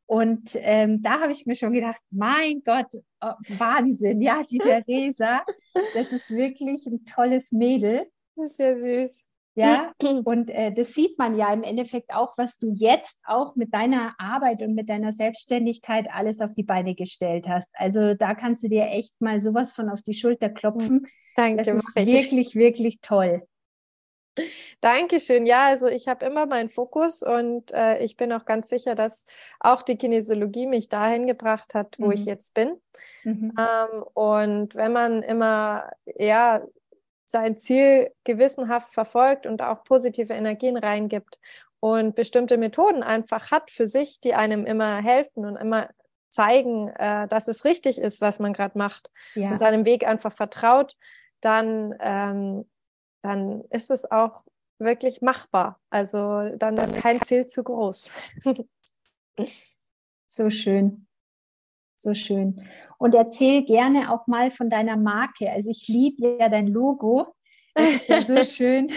Und 0.06 0.50
ähm, 0.54 1.02
da 1.02 1.20
habe 1.20 1.32
ich 1.32 1.46
mir 1.46 1.56
schon 1.56 1.72
gedacht, 1.72 2.00
mein 2.10 2.62
Gott, 2.64 2.86
oh, 3.20 3.32
Wahnsinn, 3.58 4.20
ja, 4.20 4.42
die 4.48 4.58
Theresa, 4.58 5.44
das 5.94 6.12
ist 6.12 6.30
wirklich 6.30 6.86
ein 6.86 7.04
tolles 7.04 7.50
Mädel. 7.50 8.06
Das 8.36 8.52
ist 8.52 8.58
ja 8.58 8.78
süß. 8.78 9.24
Ja, 9.56 9.92
und 10.24 10.50
äh, 10.50 10.72
das 10.72 10.92
sieht 10.92 11.18
man 11.18 11.34
ja 11.34 11.52
im 11.52 11.62
Endeffekt 11.62 12.12
auch, 12.12 12.36
was 12.36 12.58
du 12.58 12.72
jetzt 12.74 13.20
auch 13.24 13.56
mit 13.56 13.72
deiner 13.72 14.14
Arbeit 14.18 14.62
und 14.62 14.74
mit 14.74 14.88
deiner 14.88 15.12
Selbstständigkeit 15.12 16.08
alles 16.12 16.40
auf 16.40 16.52
die 16.52 16.62
Beine 16.62 16.94
gestellt 16.94 17.48
hast. 17.48 17.72
Also 17.74 18.14
da 18.14 18.34
kannst 18.34 18.62
du 18.62 18.68
dir 18.68 18.86
echt 18.86 19.20
mal 19.20 19.40
sowas 19.40 19.72
von 19.72 19.88
auf 19.88 20.02
die 20.02 20.14
Schulter 20.14 20.50
klopfen. 20.50 21.06
Danke. 21.34 21.62
Das 21.62 21.68
ist 21.68 21.96
wirklich, 21.96 22.54
wirklich 22.54 23.00
toll. 23.00 23.42
Dankeschön. 24.82 25.46
Ja, 25.46 25.68
also 25.68 25.86
ich 25.86 26.08
habe 26.08 26.26
immer 26.26 26.44
meinen 26.44 26.68
Fokus 26.68 27.22
und 27.22 27.72
äh, 27.72 28.04
ich 28.04 28.18
bin 28.18 28.32
auch 28.32 28.44
ganz 28.44 28.68
sicher, 28.68 28.94
dass 28.94 29.24
auch 29.60 29.80
die 29.80 29.96
Kinesiologie 29.96 30.66
mich 30.66 30.90
dahin 30.90 31.26
gebracht 31.26 31.72
hat, 31.72 31.96
wo 31.98 32.06
mhm. 32.06 32.12
ich 32.12 32.26
jetzt 32.26 32.52
bin. 32.52 32.76
Mhm. 33.24 33.54
Ähm, 33.58 34.02
und 34.12 34.74
wenn 34.74 34.92
man 34.92 35.22
immer 35.22 35.90
ja 36.18 36.62
sein 37.26 37.56
Ziel 37.56 38.10
gewissenhaft 38.24 38.94
verfolgt 38.94 39.46
und 39.46 39.60
auch 39.62 39.84
positive 39.84 40.32
Energien 40.32 40.76
reingibt 40.76 41.40
und 41.80 42.14
bestimmte 42.14 42.56
Methoden 42.56 43.02
einfach 43.02 43.50
hat 43.50 43.70
für 43.70 43.86
sich, 43.86 44.20
die 44.20 44.34
einem 44.34 44.64
immer 44.64 45.02
helfen 45.02 45.44
und 45.44 45.56
immer 45.56 45.88
zeigen, 46.28 46.88
äh, 46.88 47.28
dass 47.28 47.48
es 47.48 47.64
richtig 47.64 47.98
ist, 47.98 48.20
was 48.20 48.38
man 48.38 48.52
gerade 48.52 48.78
macht 48.78 49.10
ja. 49.34 49.50
und 49.50 49.58
seinem 49.58 49.84
Weg 49.84 50.06
einfach 50.06 50.32
vertraut, 50.32 50.96
dann, 51.40 51.94
ähm, 52.00 52.68
dann 53.22 53.62
ist 53.70 53.90
es 53.90 54.10
auch 54.10 54.42
wirklich 54.78 55.22
machbar. 55.22 55.80
Also 55.90 56.50
dann 56.56 56.76
ist 56.76 56.94
kein 56.96 57.20
Ziel 57.22 57.46
zu 57.46 57.64
groß. 57.64 58.10
so 60.26 60.50
schön. 60.50 61.05
So 61.96 62.14
schön. 62.14 62.60
Und 62.98 63.14
erzähl 63.14 63.64
gerne 63.64 64.12
auch 64.12 64.26
mal 64.26 64.50
von 64.50 64.70
deiner 64.70 64.96
Marke. 64.96 65.50
Also 65.50 65.70
ich 65.70 65.88
liebe 65.88 66.36
ja 66.38 66.48
dein 66.48 66.66
Logo. 66.66 67.34
Das 67.74 67.92
ist 67.92 68.08
ja 68.08 68.22
so 68.22 68.44
schön. 68.44 68.92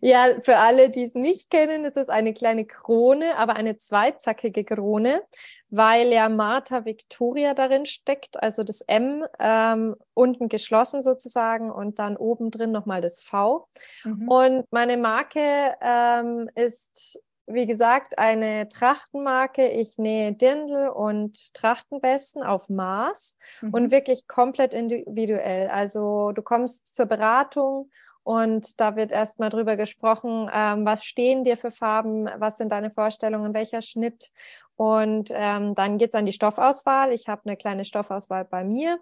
Ja, 0.00 0.26
für 0.42 0.56
alle, 0.56 0.90
die 0.90 1.02
es 1.02 1.14
nicht 1.14 1.50
kennen, 1.50 1.84
ist 1.84 1.96
es 1.96 2.08
eine 2.08 2.32
kleine 2.32 2.66
Krone, 2.66 3.36
aber 3.36 3.56
eine 3.56 3.76
zweizackige 3.76 4.64
Krone, 4.64 5.22
weil 5.70 6.12
ja 6.12 6.28
Martha 6.28 6.84
Victoria 6.84 7.54
darin 7.54 7.86
steckt, 7.86 8.42
also 8.42 8.62
das 8.62 8.82
M 8.82 9.24
ähm, 9.40 9.96
unten 10.14 10.48
geschlossen 10.48 11.02
sozusagen 11.02 11.70
und 11.70 11.98
dann 11.98 12.16
oben 12.16 12.50
drin 12.50 12.70
nochmal 12.70 13.00
das 13.00 13.22
V. 13.22 13.68
Mhm. 14.04 14.28
Und 14.28 14.64
meine 14.70 14.96
Marke 14.96 15.74
ähm, 15.80 16.50
ist 16.54 17.20
wie 17.48 17.66
gesagt, 17.66 18.18
eine 18.18 18.68
Trachtenmarke. 18.68 19.68
Ich 19.68 19.98
nähe 19.98 20.32
Dirndl 20.32 20.88
und 20.88 21.54
Trachtenbesten 21.54 22.42
auf 22.42 22.68
Maß 22.68 23.36
mhm. 23.62 23.74
und 23.74 23.90
wirklich 23.90 24.28
komplett 24.28 24.74
individuell. 24.74 25.68
Also 25.68 26.32
du 26.32 26.42
kommst 26.42 26.94
zur 26.94 27.06
Beratung 27.06 27.90
und 28.22 28.78
da 28.78 28.94
wird 28.94 29.10
erstmal 29.10 29.48
drüber 29.48 29.76
gesprochen, 29.76 30.50
ähm, 30.52 30.84
was 30.84 31.04
stehen 31.04 31.44
dir 31.44 31.56
für 31.56 31.70
Farben, 31.70 32.28
was 32.36 32.58
sind 32.58 32.70
deine 32.70 32.90
Vorstellungen, 32.90 33.54
welcher 33.54 33.80
Schnitt. 33.80 34.30
Und 34.76 35.30
ähm, 35.32 35.74
dann 35.74 35.96
geht's 35.96 36.14
an 36.14 36.26
die 36.26 36.32
Stoffauswahl. 36.32 37.12
Ich 37.12 37.28
habe 37.28 37.42
eine 37.46 37.56
kleine 37.56 37.86
Stoffauswahl 37.86 38.44
bei 38.44 38.64
mir. 38.64 39.00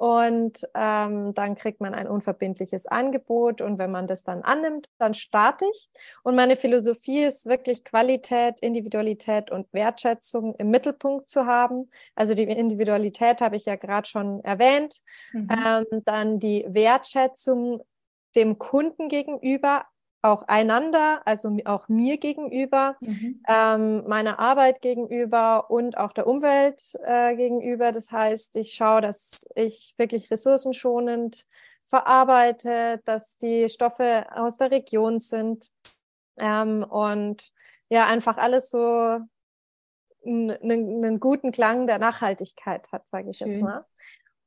Und 0.00 0.66
ähm, 0.74 1.34
dann 1.34 1.56
kriegt 1.56 1.82
man 1.82 1.92
ein 1.92 2.08
unverbindliches 2.08 2.86
Angebot. 2.86 3.60
Und 3.60 3.78
wenn 3.78 3.90
man 3.90 4.06
das 4.06 4.24
dann 4.24 4.40
annimmt, 4.40 4.88
dann 4.96 5.12
starte 5.12 5.66
ich. 5.70 5.90
Und 6.22 6.36
meine 6.36 6.56
Philosophie 6.56 7.24
ist 7.24 7.44
wirklich 7.44 7.84
Qualität, 7.84 8.60
Individualität 8.60 9.50
und 9.50 9.70
Wertschätzung 9.74 10.54
im 10.54 10.70
Mittelpunkt 10.70 11.28
zu 11.28 11.44
haben. 11.44 11.90
Also 12.14 12.32
die 12.32 12.44
Individualität 12.44 13.42
habe 13.42 13.56
ich 13.56 13.66
ja 13.66 13.76
gerade 13.76 14.08
schon 14.08 14.42
erwähnt. 14.42 15.02
Mhm. 15.34 15.48
Ähm, 15.50 15.84
dann 16.06 16.38
die 16.38 16.64
Wertschätzung 16.66 17.82
dem 18.34 18.58
Kunden 18.58 19.08
gegenüber, 19.08 19.84
auch 20.22 20.42
einander, 20.48 21.22
also 21.24 21.56
auch 21.64 21.88
mir 21.88 22.18
gegenüber, 22.18 22.96
mhm. 23.00 23.42
ähm, 23.48 24.06
meiner 24.06 24.38
Arbeit 24.38 24.82
gegenüber 24.82 25.70
und 25.70 25.96
auch 25.96 26.12
der 26.12 26.26
Umwelt 26.26 26.98
äh, 27.04 27.34
gegenüber. 27.36 27.92
Das 27.92 28.12
heißt, 28.12 28.56
ich 28.56 28.74
schaue, 28.74 29.00
dass 29.00 29.46
ich 29.54 29.94
wirklich 29.96 30.30
ressourcenschonend 30.30 31.46
verarbeite, 31.86 33.00
dass 33.04 33.38
die 33.38 33.68
Stoffe 33.68 34.26
aus 34.34 34.56
der 34.56 34.70
Region 34.70 35.18
sind 35.18 35.70
ähm, 36.36 36.84
und 36.84 37.52
ja, 37.88 38.06
einfach 38.06 38.36
alles 38.36 38.70
so 38.70 39.18
einen 40.24 41.18
guten 41.18 41.50
Klang 41.50 41.86
der 41.86 41.98
Nachhaltigkeit 41.98 42.92
hat, 42.92 43.08
sage 43.08 43.30
ich 43.30 43.38
Schön. 43.38 43.52
jetzt 43.52 43.62
mal. 43.62 43.86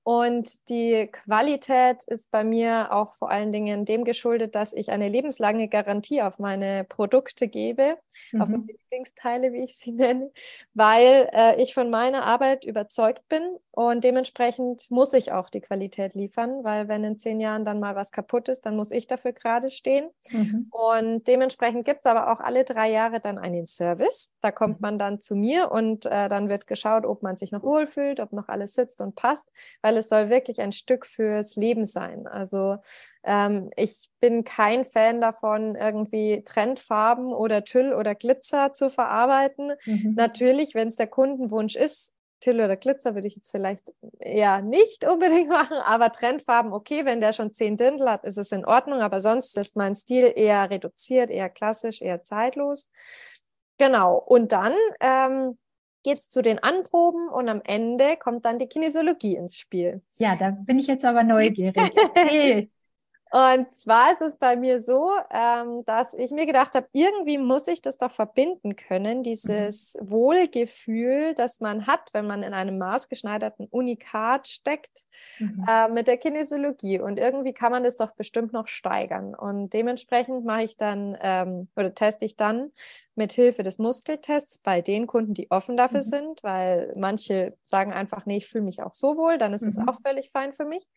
Und 0.03 0.69
die 0.69 1.07
Qualität 1.12 2.03
ist 2.03 2.29
bei 2.29 2.43
mir 2.43 2.91
auch 2.91 3.13
vor 3.13 3.31
allen 3.31 3.51
Dingen 3.51 3.86
dem 3.86 4.03
geschuldet, 4.03 4.53
dass 4.53 4.74
ich 4.74 4.91
eine 4.91 5.07
lebenslange 5.07 5.69
Garantie 5.69 6.22
auf 6.22 6.39
meine 6.39 6.83
Produkte 6.83 7.48
gebe, 7.48 7.98
mhm. 8.31 8.41
auf 8.41 8.50
meine 8.50 8.65
Lieblingsteile, 8.65 9.53
wie 9.53 9.63
ich 9.63 9.77
sie 9.77 9.93
nenne, 9.93 10.31
weil 10.74 11.29
äh, 11.33 11.62
ich 11.62 11.74
von 11.74 11.89
meiner 11.89 12.25
Arbeit 12.25 12.65
überzeugt 12.65 13.27
bin 13.29 13.57
und 13.75 14.03
dementsprechend 14.03 14.91
muss 14.91 15.13
ich 15.13 15.31
auch 15.31 15.50
die 15.50 15.60
Qualität 15.62 16.13
liefern, 16.13 16.63
weil 16.63 16.88
wenn 16.88 17.03
in 17.03 17.17
zehn 17.17 17.39
Jahren 17.39 17.65
dann 17.65 17.79
mal 17.79 17.95
was 17.95 18.12
kaputt 18.12 18.48
ist, 18.48 18.67
dann 18.67 18.75
muss 18.75 18.91
ich 18.91 19.07
dafür 19.07 19.33
gerade 19.33 19.72
stehen. 19.72 20.10
Mhm. 20.29 20.67
Und 20.69 21.27
dementsprechend 21.27 21.83
gibt 21.83 22.01
es 22.01 22.05
aber 22.05 22.31
auch 22.31 22.39
alle 22.39 22.65
drei 22.65 22.91
Jahre 22.91 23.19
dann 23.19 23.39
einen 23.39 23.65
Service. 23.65 24.31
Da 24.41 24.51
kommt 24.51 24.75
mhm. 24.75 24.81
man 24.81 25.00
dann 25.00 25.22
zu 25.22 25.36
mir 25.36 25.72
und 25.72 26.05
äh, 26.05 26.29
dann 26.29 26.50
wird 26.50 26.67
geschaut, 26.67 27.03
ob 27.03 27.24
man 27.24 27.36
sich 27.36 27.51
noch 27.51 27.63
wohlfühlt, 27.63 28.19
ob 28.19 28.31
noch 28.31 28.48
alles 28.48 28.75
sitzt 28.75 29.01
und 29.01 29.15
passt, 29.15 29.51
weil 29.81 29.92
weil 29.93 30.00
es 30.00 30.09
soll 30.09 30.29
wirklich 30.29 30.59
ein 30.59 30.71
Stück 30.71 31.05
fürs 31.05 31.55
Leben 31.55 31.85
sein. 31.85 32.25
Also 32.25 32.77
ähm, 33.23 33.69
ich 33.75 34.09
bin 34.19 34.43
kein 34.43 34.85
Fan 34.85 35.21
davon, 35.21 35.75
irgendwie 35.75 36.43
Trendfarben 36.43 37.31
oder 37.31 37.63
Tüll 37.63 37.93
oder 37.93 38.15
Glitzer 38.15 38.73
zu 38.73 38.89
verarbeiten. 38.89 39.73
Mhm. 39.85 40.13
Natürlich, 40.15 40.73
wenn 40.73 40.88
es 40.88 40.95
der 40.95 41.07
Kundenwunsch 41.07 41.75
ist, 41.75 42.13
Tüll 42.39 42.55
oder 42.55 42.75
Glitzer 42.75 43.13
würde 43.13 43.27
ich 43.27 43.35
jetzt 43.35 43.51
vielleicht 43.51 43.93
eher 44.19 44.62
nicht 44.62 45.05
unbedingt 45.07 45.50
machen, 45.50 45.77
aber 45.77 46.12
Trendfarben, 46.12 46.73
okay, 46.73 47.05
wenn 47.05 47.21
der 47.21 47.33
schon 47.33 47.53
zehn 47.53 47.77
Dirndl 47.77 48.09
hat, 48.09 48.23
ist 48.25 48.38
es 48.38 48.51
in 48.51 48.65
Ordnung, 48.65 49.01
aber 49.01 49.19
sonst 49.19 49.57
ist 49.57 49.75
mein 49.75 49.95
Stil 49.95 50.33
eher 50.35 50.69
reduziert, 50.69 51.29
eher 51.29 51.50
klassisch, 51.50 52.01
eher 52.01 52.23
zeitlos. 52.23 52.89
Genau, 53.77 54.17
und 54.17 54.51
dann 54.51 54.73
ähm, 55.00 55.57
geht 56.03 56.19
es 56.19 56.29
zu 56.29 56.41
den 56.41 56.60
Anproben 56.60 57.29
und 57.29 57.50
am 57.50 57.62
Ende 57.63 58.17
kommt 58.17 58.45
dann 58.45 58.60
die 58.60 58.67
Kinesiologie 58.67 59.36
ins 59.36 59.57
Spiel. 59.57 60.01
Ja, 60.17 60.36
da 60.36 60.51
bin 60.51 60.79
ich 60.79 60.88
jetzt 60.88 61.05
aber 61.05 61.24
neugierig. 61.24 61.75
Und 63.33 63.73
zwar 63.73 64.13
ist 64.13 64.21
es 64.21 64.35
bei 64.35 64.55
mir 64.55 64.79
so, 64.79 65.11
ähm, 65.31 65.83
dass 65.85 66.13
ich 66.13 66.29
mir 66.29 66.45
gedacht 66.45 66.75
habe, 66.75 66.85
irgendwie 66.91 67.39
muss 67.39 67.67
ich 67.67 67.81
das 67.81 67.97
doch 67.97 68.11
verbinden 68.11 68.75
können, 68.75 69.23
dieses 69.23 69.95
mhm. 69.95 70.11
Wohlgefühl, 70.11 71.33
das 71.33 71.59
man 71.59 71.87
hat, 71.87 72.11
wenn 72.13 72.27
man 72.27 72.43
in 72.43 72.53
einem 72.53 72.77
maßgeschneiderten 72.77 73.65
Unikat 73.71 74.47
steckt, 74.47 75.05
mhm. 75.39 75.65
äh, 75.67 75.87
mit 75.87 76.05
der 76.05 76.17
Kinesiologie. 76.17 76.99
Und 76.99 77.17
irgendwie 77.17 77.53
kann 77.53 77.71
man 77.71 77.81
das 77.81 77.97
doch 77.97 78.11
bestimmt 78.11 78.53
noch 78.53 78.67
steigern. 78.67 79.33
Und 79.33 79.73
dementsprechend 79.73 80.45
mache 80.45 80.65
ich 80.65 80.77
dann 80.77 81.17
ähm, 81.19 81.69
oder 81.75 81.91
teste 81.95 82.25
ich 82.25 82.37
dann 82.37 82.71
mit 83.15 83.33
Hilfe 83.33 83.63
des 83.63 83.79
Muskeltests 83.79 84.59
bei 84.59 84.81
den 84.81 85.07
Kunden, 85.07 85.33
die 85.33 85.49
offen 85.49 85.75
dafür 85.75 86.01
mhm. 86.01 86.09
sind, 86.09 86.43
weil 86.43 86.93
manche 86.95 87.57
sagen 87.63 87.93
einfach, 87.93 88.27
nee, 88.27 88.37
ich 88.37 88.47
fühle 88.47 88.65
mich 88.65 88.83
auch 88.83 88.93
so 88.93 89.17
wohl, 89.17 89.39
dann 89.39 89.53
ist 89.53 89.63
es 89.63 89.77
mhm. 89.77 89.89
auch 89.89 89.99
völlig 90.05 90.29
fein 90.29 90.53
für 90.53 90.65
mich. 90.65 90.87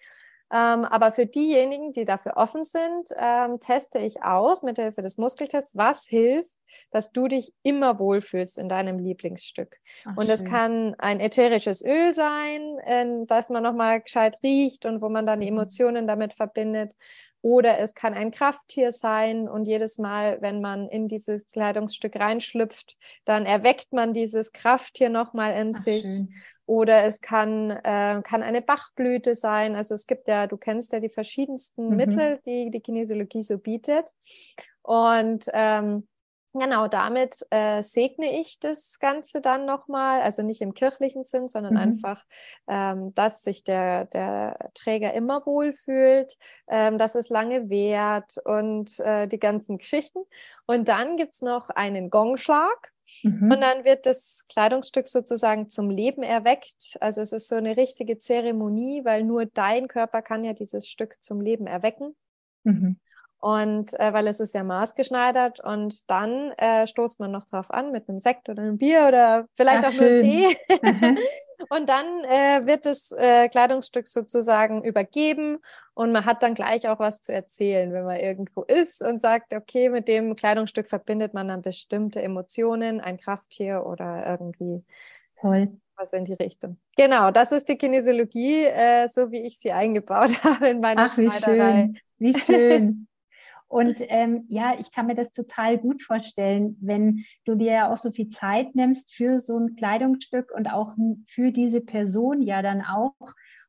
Ähm, 0.53 0.85
aber 0.85 1.13
für 1.13 1.27
diejenigen, 1.27 1.93
die 1.93 2.05
dafür 2.05 2.37
offen 2.37 2.65
sind, 2.65 3.11
ähm, 3.17 3.59
teste 3.59 3.99
ich 3.99 4.23
aus 4.23 4.63
mit 4.63 4.79
Hilfe 4.79 5.03
des 5.03 5.19
Muskeltests, 5.19 5.77
was 5.77 6.05
hilft, 6.05 6.53
dass 6.91 7.13
du 7.13 7.29
dich 7.29 7.53
immer 7.63 7.99
wohlfühlst 7.99 8.59
in 8.59 8.69
deinem 8.69 8.99
Lieblingsstück. 8.99 9.77
Ach, 10.05 10.17
und 10.17 10.29
das 10.29 10.45
kann 10.45 10.95
ein 10.99 11.21
ätherisches 11.21 11.85
Öl 11.85 12.15
sein, 12.15 12.79
äh, 12.85 13.27
das 13.27 13.51
man 13.51 13.63
nochmal 13.63 14.01
gescheit 14.01 14.39
riecht 14.43 14.87
und 14.87 15.03
wo 15.03 15.09
man 15.09 15.27
dann 15.27 15.41
die 15.41 15.51
mhm. 15.51 15.59
Emotionen 15.59 16.07
damit 16.07 16.35
verbindet. 16.35 16.95
Oder 17.43 17.79
es 17.79 17.95
kann 17.95 18.15
ein 18.15 18.33
Krafttier 18.33 18.91
sein 18.91 19.49
und 19.49 19.67
jedes 19.67 19.99
Mal, 19.99 20.43
wenn 20.43 20.61
man 20.61 20.89
in 20.89 21.07
dieses 21.07 21.47
Kleidungsstück 21.47 22.17
reinschlüpft, 22.17 22.97
dann 23.25 23.47
erweckt 23.47 23.93
man 23.93 24.13
dieses 24.13 24.53
Krafttier 24.53 25.11
nochmal 25.11 25.55
in 25.61 25.73
Ach, 25.77 25.83
sich. 25.83 26.03
Schön. 26.03 26.35
Oder 26.67 27.05
es 27.05 27.21
kann, 27.21 27.71
äh, 27.71 28.21
kann 28.23 28.43
eine 28.43 28.61
Bachblüte 28.61 29.35
sein. 29.35 29.77
Also 29.77 29.95
es 29.95 30.07
gibt 30.07 30.29
ja, 30.29 30.47
du 30.47 30.57
kennst 30.57 30.93
ja 30.93 31.01
die 31.01 31.09
verschiedensten 31.09 31.91
mhm. 31.91 31.97
Mittel, 31.97 32.41
die 32.45 32.71
die 32.71 32.81
Kinesiologie 32.81 33.43
so 33.43 33.59
bietet. 33.59 34.13
Und 34.83 35.47
ähm, 35.53 36.07
Genau, 36.59 36.89
damit 36.89 37.47
äh, 37.51 37.83
segne 37.83 38.41
ich 38.41 38.59
das 38.59 38.99
Ganze 38.99 39.41
dann 39.41 39.67
nochmal, 39.67 40.23
also 40.23 40.43
nicht 40.43 40.63
im 40.63 40.73
kirchlichen 40.73 41.23
Sinn, 41.23 41.49
sondern 41.49 41.75
mhm. 41.75 41.81
einfach, 41.81 42.25
ähm, 42.67 43.15
dass 43.15 43.43
sich 43.43 43.63
der, 43.63 44.07
der 44.07 44.71
Träger 44.75 45.13
immer 45.13 45.45
wohlfühlt, 45.45 46.39
ähm, 46.69 46.97
dass 46.99 47.15
es 47.15 47.29
lange 47.29 47.69
währt 47.69 48.39
und 48.45 48.99
äh, 49.01 49.29
die 49.29 49.39
ganzen 49.39 49.79
Geschichten. 49.79 50.21
Und 50.67 50.89
dann 50.89 51.17
gibt 51.17 51.35
es 51.35 51.43
noch 51.43 51.69
einen 51.69 52.11
Gongschlag. 52.11 52.93
Mhm. 53.23 53.51
Und 53.53 53.61
dann 53.61 53.85
wird 53.85 54.07
das 54.07 54.45
Kleidungsstück 54.49 55.09
sozusagen 55.09 55.69
zum 55.69 55.91
Leben 55.91 56.23
erweckt. 56.23 56.97
Also 57.01 57.21
es 57.21 57.33
ist 57.33 57.49
so 57.49 57.57
eine 57.57 57.77
richtige 57.77 58.19
Zeremonie, 58.19 59.05
weil 59.05 59.25
nur 59.25 59.47
dein 59.47 59.89
Körper 59.89 60.23
kann 60.23 60.45
ja 60.45 60.53
dieses 60.53 60.89
Stück 60.89 61.21
zum 61.21 61.41
Leben 61.41 61.67
erwecken. 61.67 62.15
Mhm. 62.65 62.99
Und 63.39 63.99
äh, 64.01 64.13
weil 64.13 64.27
es 64.27 64.41
ist 64.41 64.55
ja 64.55 64.65
maßgeschneidert 64.65 65.61
und 65.61 66.11
dann 66.11 66.53
äh, 66.53 66.87
stoßt 66.87 67.21
man 67.21 67.31
noch 67.31 67.47
drauf 67.47 67.71
an 67.71 67.93
mit 67.93 68.09
einem 68.09 68.19
Sekt 68.19 68.49
oder 68.49 68.63
einem 68.63 68.79
Bier 68.79 69.07
oder 69.07 69.47
vielleicht 69.55 69.85
Ach, 69.85 69.95
auch 69.95 70.01
einem 70.01 70.17
Tee. 70.17 70.57
und 71.69 71.89
dann 71.89 72.25
äh, 72.25 72.67
wird 72.67 72.87
das 72.87 73.13
äh, 73.13 73.49
Kleidungsstück 73.49 74.09
sozusagen 74.09 74.85
übergeben 74.85 75.59
und 75.95 76.13
man 76.13 76.25
hat 76.25 76.43
dann 76.43 76.55
gleich 76.55 76.89
auch 76.89 76.99
was 76.99 77.23
zu 77.23 77.33
erzählen, 77.33 77.93
wenn 77.93 78.05
man 78.05 78.21
irgendwo 78.21 78.63
ist 78.63 79.03
und 79.03 79.23
sagt, 79.23 79.55
okay, 79.55 79.89
mit 79.89 80.09
dem 80.09 80.35
Kleidungsstück 80.35 80.89
verbindet 80.89 81.35
man 81.35 81.49
dann 81.49 81.63
bestimmte 81.63 82.23
Emotionen, 82.23 83.01
ein 83.01 83.17
Krafttier 83.17 83.85
oder 83.87 84.27
irgendwie 84.27 84.85
Toll. 85.41 85.69
was 85.97 86.13
in 86.13 86.25
die 86.25 86.35
Richtung. 86.35 86.79
Genau, 86.97 87.31
das 87.31 87.53
ist 87.53 87.69
die 87.69 87.77
Kinesiologie, 87.77 88.65
äh, 88.65 89.09
so 89.09 89.31
wie 89.31 89.47
ich 89.47 89.59
sie 89.59 89.73
eingebaut 89.73 90.31
habe 90.45 90.69
in 90.69 90.81
meiner 90.81 91.07
Ach, 91.07 91.19
wie 91.19 91.31
schön. 91.31 91.99
Wie 92.19 92.35
schön. 92.35 93.07
Und 93.69 93.97
ähm, 94.01 94.45
ja, 94.49 94.79
ich 94.79 94.93
kann 94.93 95.07
mir 95.07 95.17
das 95.17 95.33
total 95.33 95.79
gut 95.79 96.01
vorstellen, 96.03 96.77
wenn 96.81 97.25
du 97.45 97.57
dir 97.57 97.73
ja 97.73 97.93
auch 97.93 97.97
so 97.97 98.11
viel 98.11 98.29
Zeit 98.29 98.75
nimmst 98.77 99.15
für 99.15 99.41
so 99.41 99.59
ein 99.59 99.75
Kleidungsstück 99.75 100.53
und 100.55 100.73
auch 100.73 100.95
für 101.27 101.51
diese 101.51 101.81
Person 101.81 102.43
ja 102.43 102.63
dann 102.63 102.83
auch 102.83 103.15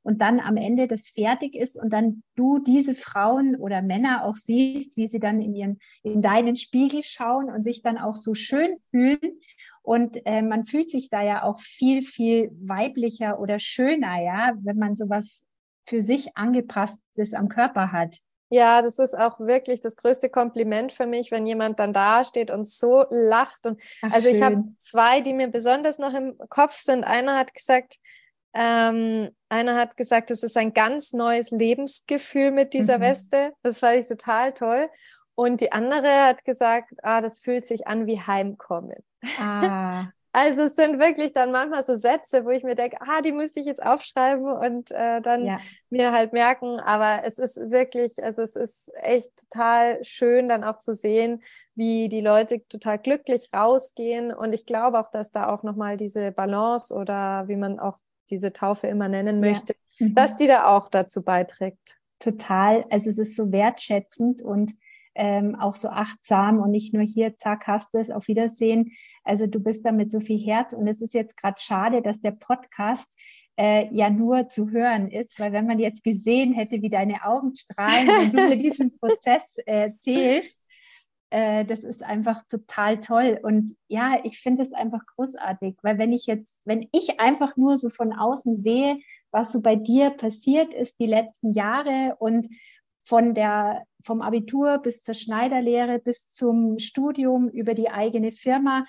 und 0.04 0.22
dann 0.22 0.40
am 0.40 0.56
Ende 0.56 0.88
das 0.88 1.10
fertig 1.10 1.56
ist 1.56 1.82
und 1.82 1.92
dann 1.92 2.24
du 2.36 2.60
diese 2.60 2.94
Frauen 2.94 3.56
oder 3.56 3.82
Männer 3.82 4.24
auch 4.24 4.38
siehst, 4.38 4.98
wie 4.98 5.08
sie 5.08 5.20
dann 5.20 5.42
in 5.42 5.54
ihren 5.54 5.80
in 6.04 6.22
deinen 6.22 6.56
Spiegel 6.56 7.02
schauen 7.04 7.50
und 7.50 7.64
sich 7.64 7.82
dann 7.82 7.98
auch 7.98 8.16
so 8.16 8.36
schön 8.36 8.78
fühlen 8.92 9.40
und 9.82 10.22
äh, 10.26 10.44
man 10.44 10.64
fühlt 10.64 10.90
sich 10.90 11.10
da 11.10 11.24
ja 11.24 11.44
auch 11.44 11.60
viel 11.60 12.04
viel 12.04 12.52
weiblicher 12.62 13.40
oder 13.40 13.58
schöner, 13.58 14.22
ja, 14.22 14.54
wenn 14.62 14.78
man 14.78 14.96
sowas 14.96 15.46
für 15.88 16.02
sich 16.02 16.38
angepasstes 16.38 17.34
am 17.34 17.50
Körper 17.50 17.92
hat. 17.92 18.20
Ja, 18.50 18.82
das 18.82 18.98
ist 18.98 19.18
auch 19.18 19.40
wirklich 19.40 19.82
das 19.82 19.96
größte 19.96 20.30
Kompliment 20.30 20.94
für 20.94 21.06
mich, 21.06 21.32
wenn 21.32 21.46
jemand 21.46 21.80
dann 21.80 21.92
da 21.92 22.24
steht 22.24 22.50
und 22.50 22.68
so 22.68 23.06
lacht. 23.10 23.66
Und 23.66 23.82
Ach, 24.04 24.14
also 24.14 24.28
schön. 24.28 24.38
ich 24.38 24.42
habe 24.42 24.64
zwei, 24.78 25.22
die 25.22 25.34
mir 25.34 25.48
besonders 25.48 25.98
noch 25.98 26.14
im 26.14 26.38
Kopf 26.50 26.78
sind. 26.80 27.04
Einer 27.04 27.38
hat 27.38 27.54
gesagt, 27.54 27.98
ähm, 28.54 29.30
einer 29.50 29.76
hat 29.76 29.98
gesagt, 29.98 30.32
es 30.32 30.44
ist 30.44 30.58
ein 30.58 30.74
ganz 30.74 31.14
neues 31.14 31.52
Lebensgefühl 31.52 32.52
mit 32.52 32.74
dieser 32.74 33.00
mhm. 33.00 33.04
Weste. 33.04 33.54
Das 33.64 33.80
fand 33.80 33.98
ich 33.98 34.08
total 34.08 34.54
toll. 34.54 34.90
Und 35.36 35.62
die 35.62 35.72
andere 35.72 36.24
hat 36.24 36.46
gesagt, 36.46 36.94
ah, 37.04 37.22
das 37.22 37.40
fühlt 37.40 37.66
sich 37.66 37.86
an 37.86 38.08
wie 38.08 38.20
Heimkommen. 38.20 39.04
Ah. 39.40 40.06
Also 40.40 40.62
es 40.62 40.76
sind 40.76 41.00
wirklich 41.00 41.34
dann 41.34 41.52
manchmal 41.52 41.82
so 41.82 41.96
Sätze, 41.96 42.46
wo 42.46 42.52
ich 42.52 42.62
mir 42.62 42.76
denke, 42.76 42.98
ah, 43.00 43.22
die 43.22 43.32
müsste 43.32 43.60
ich 43.60 43.66
jetzt 43.66 43.82
aufschreiben 43.82 44.46
und 44.46 44.92
äh, 44.92 45.20
dann 45.20 45.44
ja. 45.48 45.58
mir 45.90 46.12
halt 46.12 46.32
merken. 46.32 46.80
Aber 46.80 47.24
es 47.26 47.40
ist 47.40 47.72
wirklich, 47.72 48.24
also 48.24 48.44
es 48.44 48.56
ist 48.56 48.92
echt 49.02 49.32
total 49.36 50.04
schön, 50.04 50.46
dann 50.46 50.64
auch 50.64 50.78
zu 50.78 50.94
sehen, 50.94 51.42
wie 51.74 52.08
die 52.08 52.22
Leute 52.22 52.62
total 52.68 53.00
glücklich 53.00 53.50
rausgehen. 53.52 54.32
Und 54.32 54.54
ich 54.54 54.68
glaube 54.68 55.00
auch, 55.00 55.10
dass 55.10 55.32
da 55.32 55.50
auch 55.50 55.64
nochmal 55.64 55.98
diese 55.98 56.32
Balance 56.32 56.94
oder 56.94 57.48
wie 57.48 57.56
man 57.56 57.80
auch 57.80 57.98
diese 58.30 58.54
Taufe 58.54 58.86
immer 58.86 59.08
nennen 59.08 59.40
möchte, 59.40 59.74
ja. 59.98 60.06
mhm. 60.06 60.14
dass 60.14 60.36
die 60.36 60.46
da 60.46 60.68
auch 60.68 60.92
dazu 60.92 61.24
beiträgt. 61.24 61.98
Total. 62.20 62.86
Also 62.92 63.10
es 63.10 63.18
ist 63.18 63.36
so 63.36 63.52
wertschätzend 63.52 64.44
und 64.44 64.74
ähm, 65.18 65.56
auch 65.56 65.76
so 65.76 65.90
achtsam 65.90 66.60
und 66.60 66.72
nicht 66.72 66.94
nur 66.94 67.04
hier, 67.04 67.36
zack, 67.36 67.68
hast 67.68 67.96
es, 67.96 68.12
auf 68.12 68.28
Wiedersehen. 68.28 68.92
Also 69.24 69.48
du 69.48 69.60
bist 69.60 69.86
da 69.86 69.92
mit 69.92 70.12
so 70.12 70.20
viel 70.20 70.40
Herz 70.40 70.74
und 70.74 70.88
es 70.88 71.02
ist 71.02 71.14
jetzt 71.14 71.36
gerade 71.36 71.60
schade, 71.60 72.02
dass 72.02 72.22
der 72.22 72.32
Podcast 72.32 73.20
äh, 73.58 73.94
ja 73.94 74.10
nur 74.10 74.48
zu 74.48 74.70
hören 74.70 75.10
ist, 75.10 75.40
weil 75.40 75.52
wenn 75.52 75.66
man 75.66 75.80
jetzt 75.80 76.04
gesehen 76.04 76.54
hätte, 76.54 76.82
wie 76.82 76.90
deine 76.90 77.26
Augen 77.26 77.56
strahlen, 77.56 78.08
wenn 78.08 78.50
du 78.50 78.58
diesen 78.58 78.98
Prozess 79.00 79.58
erzählst, 79.66 80.64
äh, 81.30 81.66
das 81.66 81.80
ist 81.80 82.04
einfach 82.04 82.44
total 82.48 83.00
toll. 83.00 83.40
Und 83.42 83.76
ja, 83.88 84.20
ich 84.24 84.40
finde 84.40 84.62
es 84.62 84.74
einfach 84.74 85.06
großartig, 85.16 85.78
weil 85.82 85.98
wenn 85.98 86.14
ich 86.14 86.26
jetzt, 86.28 86.62
wenn 86.66 86.88
ich 86.92 87.20
einfach 87.20 87.58
nur 87.58 87.78
so 87.78 87.90
von 87.90 88.14
außen 88.14 88.56
sehe, 88.56 88.98
was 89.32 89.52
so 89.52 89.62
bei 89.62 89.76
dir 89.76 90.12
passiert 90.12 90.74
ist 90.74 91.00
die 91.00 91.06
letzten 91.06 91.54
Jahre 91.54 92.16
und 92.20 92.48
von 93.04 93.34
der, 93.34 93.84
vom 94.04 94.22
Abitur 94.22 94.80
bis 94.80 95.04
zur 95.04 95.14
Schneiderlehre, 95.14 96.00
bis 96.00 96.32
zum 96.32 96.80
Studium 96.80 97.50
über 97.50 97.74
die 97.74 97.90
eigene 97.90 98.32
Firma. 98.32 98.86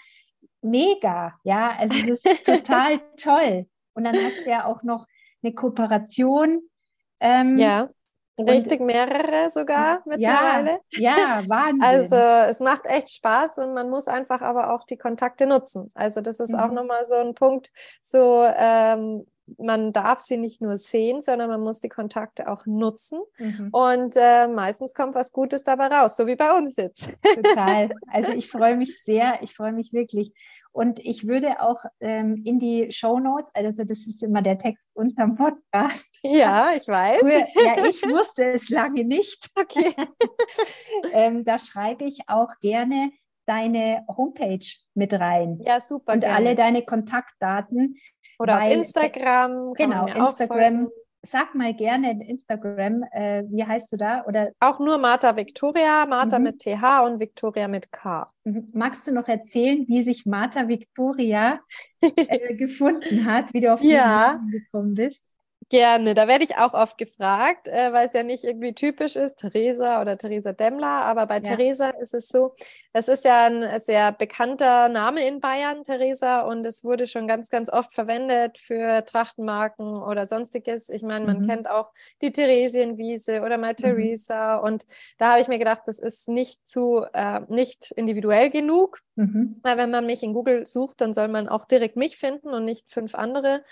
Mega, 0.63 1.35
ja, 1.45 1.71
also 1.79 1.99
es 2.13 2.25
ist 2.25 2.45
total 2.45 3.01
toll. 3.17 3.67
Und 3.95 4.05
dann 4.05 4.17
hast 4.17 4.45
du 4.45 4.51
ja 4.51 4.65
auch 4.65 4.83
noch 4.83 5.07
eine 5.43 5.55
Kooperation. 5.55 6.63
Ähm, 7.21 7.59
ja, 7.59 7.89
richtig 8.39 8.81
mehrere 8.81 9.51
sogar 9.51 10.03
mittlerweile. 10.05 10.81
Ja, 10.93 11.17
ja, 11.19 11.43
Wahnsinn. 11.49 11.83
Also 11.83 12.17
es 12.17 12.61
macht 12.61 12.87
echt 12.87 13.11
Spaß 13.11 13.59
und 13.59 13.75
man 13.75 13.91
muss 13.91 14.09
einfach 14.09 14.41
aber 14.41 14.73
auch 14.73 14.85
die 14.85 14.97
Kontakte 14.97 15.47
nutzen. 15.47 15.91
Also 15.95 16.21
das 16.21 16.41
ist 16.41 16.53
mhm. 16.53 16.61
auch 16.61 16.71
nochmal 16.71 17.05
so 17.05 17.15
ein 17.15 17.35
Punkt, 17.35 17.73
so 18.01 18.45
ähm, 18.57 19.27
man 19.59 19.93
darf 19.93 20.21
sie 20.21 20.37
nicht 20.37 20.61
nur 20.61 20.77
sehen, 20.77 21.21
sondern 21.21 21.49
man 21.49 21.61
muss 21.61 21.81
die 21.81 21.89
Kontakte 21.89 22.49
auch 22.51 22.67
nutzen. 22.67 23.21
Mhm. 23.39 23.69
Und 23.73 24.15
äh, 24.17 24.47
meistens 24.49 24.95
kommt 24.95 25.15
was 25.15 25.33
Gutes 25.33 25.65
dabei 25.65 25.87
raus, 25.87 26.17
so 26.17 26.27
wie 26.27 26.37
bei 26.37 26.57
uns 26.57 26.77
jetzt. 26.77 27.11
Total. 27.23 27.91
Also 28.11 28.33
ich 28.33 28.49
freue 28.49 28.77
mich 28.77 29.03
sehr, 29.03 29.43
ich 29.43 29.55
freue 29.55 29.73
mich 29.73 29.93
wirklich. 29.93 30.33
Und 30.73 30.99
ich 31.01 31.27
würde 31.27 31.61
auch 31.61 31.85
ähm, 32.01 32.43
in 32.45 32.59
die 32.59 32.91
Show 32.91 33.19
Notes, 33.19 33.51
also 33.55 33.85
das 33.85 34.07
ist 34.07 34.23
immer 34.23 34.43
der 34.43 34.59
Text 34.59 34.95
unterm 34.95 35.37
Podcast. 35.37 36.19
Ja, 36.23 36.71
ich 36.77 36.87
weiß. 36.87 37.21
Früher, 37.21 37.47
ja, 37.65 37.85
ich 37.85 38.03
wusste 38.03 38.53
es 38.53 38.69
lange 38.69 39.05
nicht. 39.05 39.49
Okay. 39.59 39.95
ähm, 41.13 41.45
da 41.45 41.59
schreibe 41.59 42.05
ich 42.05 42.21
auch 42.29 42.51
gerne 42.61 43.11
deine 43.49 44.05
Homepage 44.09 44.65
mit 44.95 45.13
rein. 45.15 45.61
Ja, 45.65 45.81
super. 45.81 46.13
Und 46.13 46.21
gerne. 46.21 46.37
alle 46.37 46.55
deine 46.55 46.85
Kontaktdaten, 46.85 47.97
oder 48.39 48.55
Weil, 48.55 48.69
auf 48.69 48.75
Instagram. 48.75 49.75
genau, 49.75 50.07
Instagram. 50.07 50.89
Sag 51.23 51.53
mal 51.57 51.75
gerne 51.75 52.25
Instagram, 52.29 53.03
äh, 53.11 53.43
wie 53.51 53.65
heißt 53.65 53.91
du 53.93 53.97
da? 53.97 54.25
Oder 54.27 54.53
auch 54.61 54.79
nur 54.79 54.99
Martha 54.99 55.37
Victoria, 55.37 56.07
Martha 56.07 56.39
mhm. 56.39 56.45
mit 56.45 56.61
TH 56.61 57.03
und 57.05 57.19
Victoria 57.19 57.67
mit 57.67 57.91
K. 57.91 58.29
Mhm. 58.45 58.69
Magst 58.73 59.09
du 59.09 59.13
noch 59.13 59.27
erzählen, 59.27 59.85
wie 59.89 60.03
sich 60.03 60.27
Martha 60.27 60.69
Victoria 60.69 61.61
äh, 62.01 62.55
gefunden 62.55 63.25
hat, 63.25 63.53
wie 63.53 63.61
du 63.61 63.75
auf 63.75 63.83
ja. 63.83 64.35
Namen 64.35 64.51
gekommen 64.53 64.95
bist? 64.95 65.35
Gerne, 65.71 66.15
da 66.15 66.27
werde 66.29 66.45
ich 66.45 66.57
auch 66.57 66.73
oft 66.73 66.97
gefragt, 66.97 67.69
äh, 67.69 67.93
weil 67.93 68.07
es 68.07 68.15
ja 68.15 68.23
nicht 68.23 68.45
irgendwie 68.45 68.73
typisch 68.73 69.17
ist, 69.17 69.37
Theresa 69.37 70.01
oder 70.01 70.17
Theresa 70.17 70.55
Demmler, 70.55 71.05
aber 71.05 71.27
bei 71.27 71.37
ja. 71.37 71.43
Theresa 71.43 71.91
ist 71.91 72.15
es 72.15 72.29
so, 72.29 72.55
es 72.95 73.09
ist 73.09 73.25
ja 73.27 73.45
ein 73.45 73.79
sehr 73.79 74.13
bekannter 74.13 74.89
Name 74.89 75.27
in 75.29 75.41
Bayern, 75.41 75.85
Theresa, 75.85 76.41
und 76.41 76.65
es 76.65 76.85
wurde 76.85 77.07
schon 77.07 77.29
ganz, 77.29 77.51
ganz 77.51 77.69
oft 77.71 77.93
verwendet 77.93 78.57
für 78.57 79.05
Trachtenmarken 79.05 80.03
oder 80.03 80.27
sonstiges. 80.27 80.89
Ich 80.89 81.03
meine, 81.03 81.27
man 81.27 81.41
mhm. 81.41 81.47
kennt 81.47 81.69
auch 81.69 81.93
die 82.23 82.33
Theresienwiese 82.33 83.43
oder 83.43 83.59
mal 83.59 83.73
mhm. 83.73 83.77
Theresa 83.77 84.57
und 84.57 84.87
da 85.19 85.33
habe 85.33 85.43
ich 85.43 85.49
mir 85.49 85.59
gedacht, 85.59 85.83
das 85.85 85.99
ist 85.99 86.31
nicht 86.31 86.67
zu, 86.67 87.05
äh, 87.13 87.41
nicht 87.49 87.91
individuell 87.91 88.49
genug, 88.49 89.01
mhm. 89.17 89.61
weil 89.63 89.77
wenn 89.77 89.91
man 89.91 90.07
mich 90.07 90.23
in 90.23 90.33
Google 90.33 90.65
sucht, 90.65 91.03
dann 91.03 91.13
soll 91.13 91.29
man 91.29 91.47
auch 91.47 91.67
direkt 91.67 91.97
mich 91.97 92.17
finden 92.17 92.55
und 92.55 92.65
nicht 92.65 92.89
fünf 92.89 93.15
andere. 93.15 93.63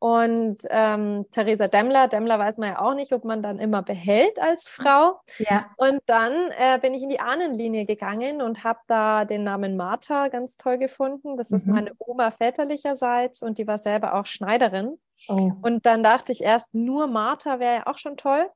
Und 0.00 0.58
ähm, 0.70 1.26
Theresa 1.32 1.66
Demmler, 1.66 2.06
Demmler 2.06 2.38
weiß 2.38 2.58
man 2.58 2.68
ja 2.70 2.80
auch 2.80 2.94
nicht, 2.94 3.12
ob 3.12 3.24
man 3.24 3.42
dann 3.42 3.58
immer 3.58 3.82
behält 3.82 4.40
als 4.40 4.68
Frau. 4.68 5.20
Ja. 5.38 5.70
Und 5.76 6.00
dann 6.06 6.32
äh, 6.52 6.78
bin 6.80 6.94
ich 6.94 7.02
in 7.02 7.08
die 7.08 7.18
Ahnenlinie 7.18 7.84
gegangen 7.84 8.40
und 8.40 8.62
habe 8.62 8.78
da 8.86 9.24
den 9.24 9.42
Namen 9.42 9.76
Martha 9.76 10.28
ganz 10.28 10.56
toll 10.56 10.78
gefunden. 10.78 11.36
Das 11.36 11.50
mhm. 11.50 11.56
ist 11.56 11.66
meine 11.66 11.92
Oma 11.98 12.30
väterlicherseits 12.30 13.42
und 13.42 13.58
die 13.58 13.66
war 13.66 13.78
selber 13.78 14.14
auch 14.14 14.26
Schneiderin. 14.26 14.98
Oh. 15.26 15.50
Und 15.62 15.84
dann 15.84 16.04
dachte 16.04 16.30
ich 16.30 16.44
erst, 16.44 16.74
nur 16.74 17.08
Martha 17.08 17.58
wäre 17.58 17.76
ja 17.78 17.86
auch 17.86 17.98
schon 17.98 18.16
toll. 18.16 18.48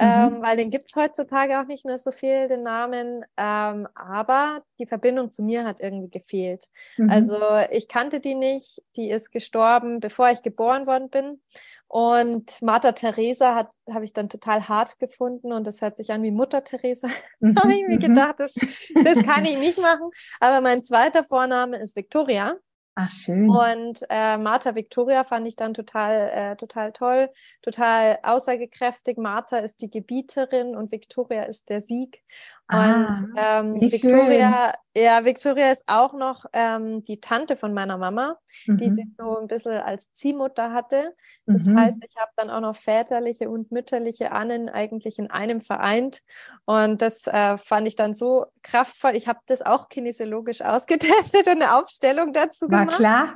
Mhm. 0.00 0.06
Ähm, 0.06 0.42
weil 0.42 0.56
den 0.56 0.70
gibt 0.70 0.86
es 0.88 0.96
heutzutage 0.96 1.60
auch 1.60 1.66
nicht 1.66 1.84
mehr 1.84 1.98
so 1.98 2.10
viel, 2.10 2.48
den 2.48 2.62
Namen. 2.62 3.22
Ähm, 3.36 3.86
aber 3.94 4.62
die 4.78 4.86
Verbindung 4.86 5.30
zu 5.30 5.42
mir 5.42 5.64
hat 5.64 5.80
irgendwie 5.80 6.08
gefehlt. 6.08 6.70
Mhm. 6.96 7.10
Also 7.10 7.38
ich 7.70 7.86
kannte 7.86 8.18
die 8.18 8.34
nicht, 8.34 8.82
die 8.96 9.10
ist 9.10 9.30
gestorben, 9.30 10.00
bevor 10.00 10.30
ich 10.30 10.42
geboren 10.42 10.86
worden 10.86 11.10
bin. 11.10 11.42
Und 11.86 12.62
Martha 12.62 12.92
Theresa 12.92 13.68
habe 13.92 14.04
ich 14.04 14.14
dann 14.14 14.30
total 14.30 14.68
hart 14.68 14.98
gefunden 14.98 15.52
und 15.52 15.66
das 15.66 15.82
hört 15.82 15.96
sich 15.96 16.10
an 16.12 16.22
wie 16.22 16.30
Mutter 16.30 16.64
Theresa. 16.64 17.08
Mhm. 17.42 17.56
habe 17.56 17.72
ich 17.72 17.86
mir 17.86 17.96
mhm. 17.96 18.00
gedacht, 18.00 18.34
das, 18.38 18.52
das 18.52 19.22
kann 19.24 19.46
ich 19.46 19.58
nicht 19.58 19.78
machen. 19.78 20.10
Aber 20.40 20.60
mein 20.60 20.82
zweiter 20.82 21.24
Vorname 21.24 21.78
ist 21.78 21.96
Victoria. 21.96 22.56
Ach, 22.94 23.10
schön. 23.10 23.48
Und 23.48 24.04
äh, 24.10 24.36
Martha 24.36 24.74
Victoria 24.74 25.24
fand 25.24 25.46
ich 25.46 25.56
dann 25.56 25.74
total, 25.74 26.30
äh, 26.34 26.56
total 26.56 26.92
toll, 26.92 27.30
total 27.62 28.18
aussagekräftig. 28.22 29.16
Martha 29.16 29.58
ist 29.58 29.80
die 29.80 29.90
Gebieterin 29.90 30.76
und 30.76 30.92
Victoria 30.92 31.44
ist 31.44 31.68
der 31.68 31.80
Sieg. 31.80 32.22
Ah, 32.66 33.08
und 33.08 33.34
ähm, 33.36 33.80
Victoria, 33.80 34.66
schön. 34.66 34.74
Ja, 34.96 35.24
Victoria 35.24 35.70
ist 35.70 35.84
auch 35.86 36.12
noch 36.14 36.46
ähm, 36.52 37.04
die 37.04 37.20
Tante 37.20 37.56
von 37.56 37.72
meiner 37.72 37.96
Mama, 37.96 38.36
mhm. 38.66 38.78
die 38.78 38.90
sie 38.90 39.14
so 39.16 39.38
ein 39.38 39.46
bisschen 39.46 39.78
als 39.78 40.12
Ziehmutter 40.12 40.72
hatte. 40.72 41.14
Das 41.46 41.64
mhm. 41.64 41.78
heißt, 41.78 41.98
ich 42.04 42.16
habe 42.16 42.30
dann 42.36 42.50
auch 42.50 42.60
noch 42.60 42.76
väterliche 42.76 43.48
und 43.48 43.70
mütterliche 43.70 44.32
Ahnen 44.32 44.68
eigentlich 44.68 45.18
in 45.18 45.30
einem 45.30 45.60
vereint. 45.60 46.22
Und 46.64 47.02
das 47.02 47.26
äh, 47.26 47.56
fand 47.56 47.86
ich 47.86 47.96
dann 47.96 48.14
so 48.14 48.46
kraftvoll. 48.62 49.16
Ich 49.16 49.28
habe 49.28 49.40
das 49.46 49.62
auch 49.62 49.88
kinesiologisch 49.88 50.60
ausgetestet 50.62 51.46
und 51.46 51.62
eine 51.62 51.76
Aufstellung 51.76 52.32
dazu 52.32 52.70
War 52.70 52.86
gemacht. 52.86 52.96
klar. 52.96 53.34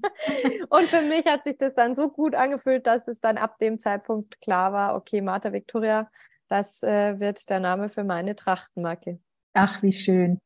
und 0.68 0.84
für 0.84 1.02
mich 1.02 1.26
hat 1.26 1.44
sich 1.44 1.56
das 1.58 1.74
dann 1.74 1.94
so 1.94 2.10
gut 2.10 2.34
angefühlt, 2.34 2.86
dass 2.86 3.08
es 3.08 3.20
dann 3.20 3.38
ab 3.38 3.58
dem 3.58 3.78
Zeitpunkt 3.78 4.40
klar 4.40 4.72
war, 4.72 4.94
okay, 4.94 5.20
Martha 5.20 5.52
Victoria 5.52 6.08
das 6.52 6.82
äh, 6.82 7.18
wird 7.18 7.48
der 7.48 7.60
Name 7.60 7.88
für 7.88 8.04
meine 8.04 8.36
Trachtenmarke. 8.36 9.18
Ach, 9.54 9.82
wie 9.82 9.90
schön. 9.90 10.38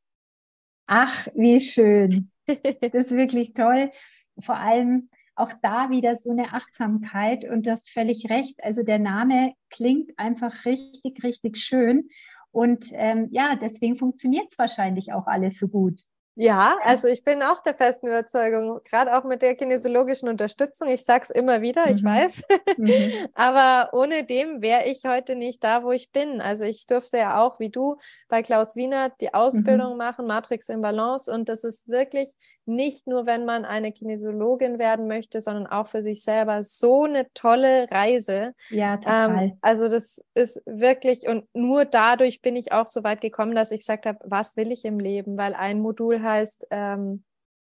Ach, 0.86 1.28
wie 1.34 1.60
schön. 1.60 2.30
Das 2.92 3.06
ist 3.06 3.16
wirklich 3.16 3.54
toll. 3.54 3.90
Vor 4.38 4.56
allem 4.56 5.10
auch 5.34 5.52
da 5.62 5.90
wieder 5.90 6.14
so 6.14 6.30
eine 6.30 6.52
Achtsamkeit 6.54 7.44
und 7.44 7.66
du 7.66 7.72
hast 7.72 7.90
völlig 7.90 8.30
recht. 8.30 8.62
Also 8.62 8.84
der 8.84 9.00
Name 9.00 9.52
klingt 9.68 10.16
einfach 10.16 10.64
richtig, 10.64 11.24
richtig 11.24 11.58
schön. 11.58 12.08
Und 12.52 12.90
ähm, 12.92 13.28
ja, 13.32 13.56
deswegen 13.56 13.96
funktioniert 13.96 14.46
es 14.50 14.58
wahrscheinlich 14.58 15.12
auch 15.12 15.26
alles 15.26 15.58
so 15.58 15.68
gut. 15.68 16.05
Ja, 16.38 16.76
also 16.82 17.08
ich 17.08 17.24
bin 17.24 17.42
auch 17.42 17.62
der 17.62 17.74
festen 17.74 18.08
Überzeugung, 18.08 18.80
gerade 18.84 19.16
auch 19.16 19.24
mit 19.24 19.40
der 19.40 19.54
kinesiologischen 19.54 20.28
Unterstützung. 20.28 20.88
Ich 20.88 21.02
sage 21.02 21.24
es 21.24 21.30
immer 21.30 21.62
wieder, 21.62 21.88
ich 21.88 22.02
mhm. 22.02 22.08
weiß. 22.08 22.42
Mhm. 22.76 23.28
Aber 23.34 23.88
ohne 23.94 24.22
dem 24.22 24.60
wäre 24.60 24.84
ich 24.84 25.04
heute 25.06 25.34
nicht 25.34 25.64
da, 25.64 25.82
wo 25.82 25.92
ich 25.92 26.12
bin. 26.12 26.42
Also 26.42 26.64
ich 26.64 26.86
durfte 26.86 27.16
ja 27.16 27.40
auch, 27.42 27.58
wie 27.58 27.70
du, 27.70 27.96
bei 28.28 28.42
Klaus 28.42 28.76
Wiener 28.76 29.10
die 29.18 29.32
Ausbildung 29.32 29.92
mhm. 29.92 29.98
machen, 29.98 30.26
Matrix 30.26 30.68
in 30.68 30.82
Balance. 30.82 31.32
Und 31.32 31.48
das 31.48 31.64
ist 31.64 31.88
wirklich 31.88 32.34
nicht 32.66 33.06
nur, 33.06 33.26
wenn 33.26 33.44
man 33.44 33.64
eine 33.64 33.92
Kinesiologin 33.92 34.78
werden 34.78 35.06
möchte, 35.06 35.40
sondern 35.40 35.66
auch 35.68 35.88
für 35.88 36.02
sich 36.02 36.22
selber 36.22 36.64
so 36.64 37.04
eine 37.04 37.32
tolle 37.32 37.88
Reise. 37.90 38.54
Ja, 38.70 38.96
total. 38.96 39.42
Ähm, 39.42 39.58
also 39.60 39.88
das 39.88 40.22
ist 40.34 40.60
wirklich, 40.66 41.28
und 41.28 41.44
nur 41.54 41.84
dadurch 41.84 42.42
bin 42.42 42.56
ich 42.56 42.72
auch 42.72 42.88
so 42.88 43.04
weit 43.04 43.20
gekommen, 43.20 43.54
dass 43.54 43.70
ich 43.70 43.80
gesagt 43.80 44.04
habe, 44.04 44.18
was 44.24 44.56
will 44.56 44.72
ich 44.72 44.84
im 44.84 44.98
Leben? 44.98 45.38
Weil 45.38 45.54
ein 45.54 45.80
Modul 45.80 46.22
heißt, 46.26 46.66
ähm, 46.70 47.24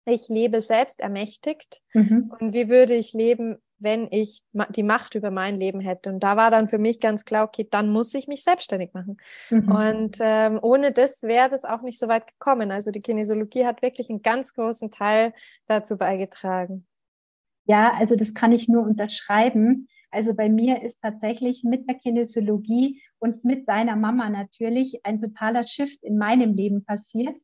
ich 0.06 0.28
lebe 0.30 0.62
selbst 0.62 1.02
ermächtigt. 1.02 1.82
Mhm. 1.94 2.34
Und 2.40 2.54
wie 2.54 2.70
würde 2.70 2.96
ich 2.96 3.14
leben, 3.14 3.58
wenn 3.80 4.08
ich 4.12 4.42
die 4.70 4.84
Macht 4.84 5.16
über 5.16 5.32
mein 5.32 5.56
Leben 5.56 5.80
hätte. 5.80 6.10
Und 6.10 6.22
da 6.22 6.36
war 6.36 6.50
dann 6.50 6.68
für 6.68 6.80
mich 6.80 7.00
ganz 7.00 7.26
klar, 7.26 7.46
okay, 7.46 7.68
dann 7.70 7.90
muss 7.90 8.14
ich 8.14 8.28
mich 8.28 8.44
selbstständig 8.44 8.94
machen. 8.94 9.18
Mhm. 9.50 9.72
Und 9.72 10.18
ähm, 10.20 10.60
ohne 10.62 10.92
das 10.92 11.24
wäre 11.24 11.50
das 11.50 11.64
auch 11.64 11.82
nicht 11.82 12.00
so 12.00 12.08
weit 12.08 12.28
gekommen. 12.28 12.72
Also 12.72 12.92
die 12.92 13.02
Kinesiologie 13.02 13.66
hat 13.66 13.82
wirklich 13.82 14.10
einen 14.10 14.22
ganz 14.22 14.54
großen 14.54 14.92
Teil 14.92 15.34
dazu 15.68 15.98
beigetragen. 15.98 16.88
Ja, 17.66 17.94
also 17.94 18.16
das 18.16 18.34
kann 18.34 18.52
ich 18.52 18.68
nur 18.68 18.84
unterschreiben. 18.84 19.88
Also 20.10 20.34
bei 20.34 20.50
mir 20.50 20.82
ist 20.82 21.02
tatsächlich 21.02 21.64
mit 21.64 21.88
der 21.88 21.96
Kinesiologie 21.96 23.02
und 23.20 23.44
mit 23.44 23.68
deiner 23.68 23.96
Mama 23.96 24.30
natürlich 24.30 25.06
ein 25.06 25.22
totaler 25.22 25.68
Shift 25.68 26.02
in 26.04 26.18
meinem 26.18 26.54
Leben 26.54 26.86
passiert. 26.86 27.38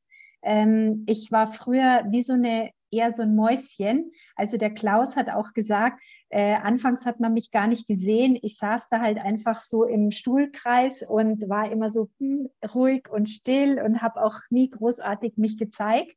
Ähm, 0.44 1.04
ich 1.08 1.32
war 1.32 1.48
früher 1.48 2.04
wie 2.10 2.22
so 2.22 2.34
eine 2.34 2.72
eher 2.94 3.12
so 3.12 3.24
ein 3.24 3.36
Mäuschen. 3.36 4.12
Also 4.36 4.58
der 4.58 4.74
Klaus 4.74 5.18
hat 5.18 5.30
auch 5.30 5.54
gesagt, 5.54 6.02
äh, 6.30 6.54
anfangs 6.56 7.06
hat 7.06 7.20
man 7.20 7.34
mich 7.34 7.52
gar 7.52 7.68
nicht 7.68 7.88
gesehen. 7.88 8.38
Ich 8.42 8.58
saß 8.58 8.90
da 8.90 9.02
halt 9.02 9.18
einfach 9.18 9.60
so 9.62 9.84
im 9.84 10.12
Stuhlkreis 10.12 11.04
und 11.04 11.50
war 11.50 11.72
immer 11.72 11.90
so 11.90 12.08
hm, 12.20 12.50
ruhig 12.74 13.10
und 13.12 13.30
still 13.30 13.82
und 13.82 14.02
habe 14.02 14.24
auch 14.24 14.38
nie 14.50 14.70
großartig 14.70 15.38
mich 15.38 15.58
gezeigt. 15.58 16.16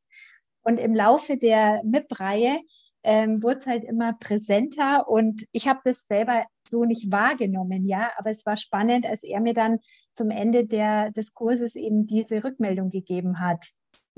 Und 0.62 0.79
im 0.79 0.95
Laufe 0.95 1.37
der 1.37 1.83
MIP-Reihe 1.85 2.61
ähm, 3.05 3.43
wurde 3.43 3.59
es 3.59 3.67
halt 3.67 3.85
immer 3.85 4.15
präsenter 4.15 5.09
und 5.09 5.45
ich 5.53 5.69
habe 5.69 5.79
das 5.85 6.09
selber 6.09 6.45
so 6.67 6.85
nicht 6.85 7.12
wahrgenommen, 7.12 7.87
ja, 7.87 8.11
aber 8.17 8.31
es 8.31 8.45
war 8.45 8.57
spannend, 8.57 9.07
als 9.07 9.23
er 9.23 9.41
mir 9.41 9.55
dann 9.55 9.79
zum 10.12 10.31
Ende 10.31 10.67
der, 10.67 11.12
des 11.12 11.33
Kurses 11.33 11.77
eben 11.77 12.09
diese 12.09 12.43
Rückmeldung 12.43 12.91
gegeben 12.91 13.39
hat. 13.39 13.65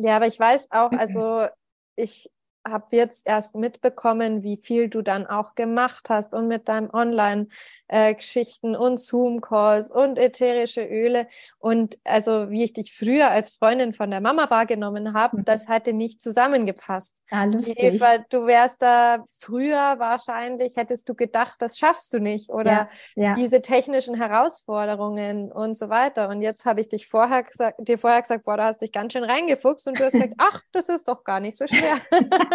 Ja, 0.01 0.15
aber 0.17 0.29
ich 0.29 0.39
weiß 0.39 0.71
auch, 0.71 0.93
also 0.93 1.49
ich 1.97 2.31
habe 2.67 2.97
jetzt 2.97 3.27
erst 3.27 3.55
mitbekommen, 3.55 4.43
wie 4.43 4.57
viel 4.57 4.89
du 4.89 5.03
dann 5.03 5.27
auch 5.27 5.55
gemacht 5.55 6.09
hast 6.11 6.35
und 6.35 6.49
mit 6.49 6.69
deinen 6.69 6.91
Online-Geschichten 6.91 8.77
und 8.77 8.99
Zoom-Calls 8.99 9.91
und 9.91 10.19
ätherische 10.19 10.85
Öle. 10.85 11.27
Und 11.59 11.99
also 12.05 12.51
wie 12.51 12.65
ich 12.65 12.73
dich 12.73 12.95
früher 12.95 13.31
als 13.31 13.51
Freundin 13.51 13.93
von 13.93 14.11
der 14.11 14.21
Mama 14.21 14.51
wahrgenommen 14.51 15.15
habe, 15.15 15.39
mhm. 15.39 15.45
das 15.45 15.69
hätte 15.69 15.93
nicht 15.93 16.21
zusammengepasst. 16.23 17.23
Ah, 17.31 17.45
lustig. 17.45 17.83
Eva, 17.83 18.19
du 18.29 18.47
wärst 18.47 18.83
da 18.83 19.25
früher 19.29 19.99
wahrscheinlich, 19.99 20.77
hättest 20.77 21.09
du 21.09 21.15
gedacht, 21.15 21.57
das 21.61 21.79
schaffst 21.79 22.13
du 22.13 22.19
nicht 22.19 22.51
oder 22.51 22.71
ja, 22.71 22.89
ja. 23.17 23.35
diese 23.35 23.63
technischen 23.63 24.15
Herausforderungen 24.15 25.51
und 25.53 25.77
so 25.77 25.89
weiter. 25.89 26.29
Und 26.29 26.43
jetzt 26.43 26.65
habe 26.65 26.81
ich 26.81 26.89
dich 26.89 27.07
vorher 27.07 27.43
gesagt, 27.43 27.77
dir 27.79 27.99
vorher 27.99 28.21
gesagt, 28.21 28.45
boah, 28.45 28.57
da 28.57 28.65
hast 28.65 28.83
dich 28.83 28.93
ganz 28.93 29.13
schön 29.13 29.25
reingefuchst 29.25 29.87
und 29.89 29.99
du 29.99 30.05
hast 30.05 30.13
gesagt, 30.13 30.35
ach, 30.39 30.63
das 30.73 30.89
ist 30.89 31.09
doch 31.09 31.25
gar 31.25 31.41
nicht 31.41 31.57
so 31.57 31.67
schwer. 31.67 31.99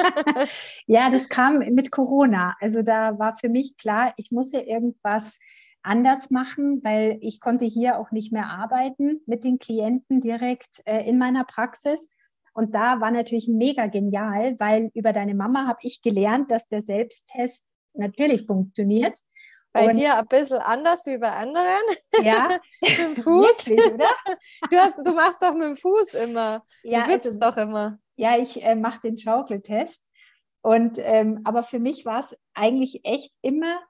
ja, 0.88 1.10
das 1.10 1.30
kam 1.30 1.60
mit 1.60 1.92
Corona. 1.92 2.56
Also 2.60 2.82
da 2.82 3.18
war 3.20 3.34
für 3.34 3.50
mich 3.50 3.78
klar, 3.78 4.14
ich 4.18 4.32
muss 4.32 4.52
ja 4.52 4.62
irgendwas 4.62 5.40
anders 5.82 6.32
machen, 6.32 6.84
weil 6.84 7.18
ich 7.22 7.40
konnte 7.40 7.66
hier 7.66 8.00
auch 8.00 8.12
nicht 8.12 8.32
mehr 8.32 8.48
arbeiten 8.48 9.22
mit 9.26 9.44
den 9.44 9.60
Klienten 9.60 10.22
direkt 10.22 10.82
äh, 10.86 11.08
in 11.08 11.18
meiner 11.18 11.44
Praxis. 11.44 12.10
Und 12.54 12.76
da 12.76 13.02
war 13.02 13.12
natürlich 13.12 13.48
mega 13.48 13.88
genial, 13.88 14.60
weil 14.60 14.92
über 14.94 15.12
deine 15.12 15.36
Mama 15.36 15.68
habe 15.68 15.80
ich 15.82 16.02
gelernt, 16.02 16.52
dass 16.52 16.68
der 16.68 16.82
Selbsttest 16.82 17.74
natürlich 17.94 18.46
funktioniert. 18.46 19.18
Bei 19.74 19.88
und 19.88 19.96
dir 19.96 20.18
ein 20.18 20.28
bisschen 20.28 20.60
anders 20.60 21.06
wie 21.08 21.18
bei 21.18 21.32
anderen. 21.32 21.66
Ja, 22.22 22.60
mit 22.82 22.98
dem 22.98 23.16
Fuß. 23.16 23.68
Wirklich, 23.68 23.94
oder? 23.94 24.10
Du, 24.70 24.78
hast, 24.78 25.00
du 25.00 25.14
machst 25.14 25.42
doch 25.42 25.54
mit 25.54 25.64
dem 25.64 25.76
Fuß 25.76 26.14
immer. 26.14 26.64
Ja, 26.84 27.06
du 27.06 27.14
also, 27.14 27.40
doch 27.40 27.58
immer. 27.58 27.98
Ja, 28.16 28.38
ich 28.38 28.64
äh, 28.64 28.76
mache 28.76 29.02
den 29.02 29.18
Schaukeltest. 29.18 30.12
Und 30.62 30.98
ähm, 31.00 31.42
aber 31.44 31.64
für 31.64 31.80
mich 31.80 32.06
war 32.06 32.20
es 32.20 32.38
eigentlich 32.54 33.02
echt 33.04 33.34
immer, 33.42 33.82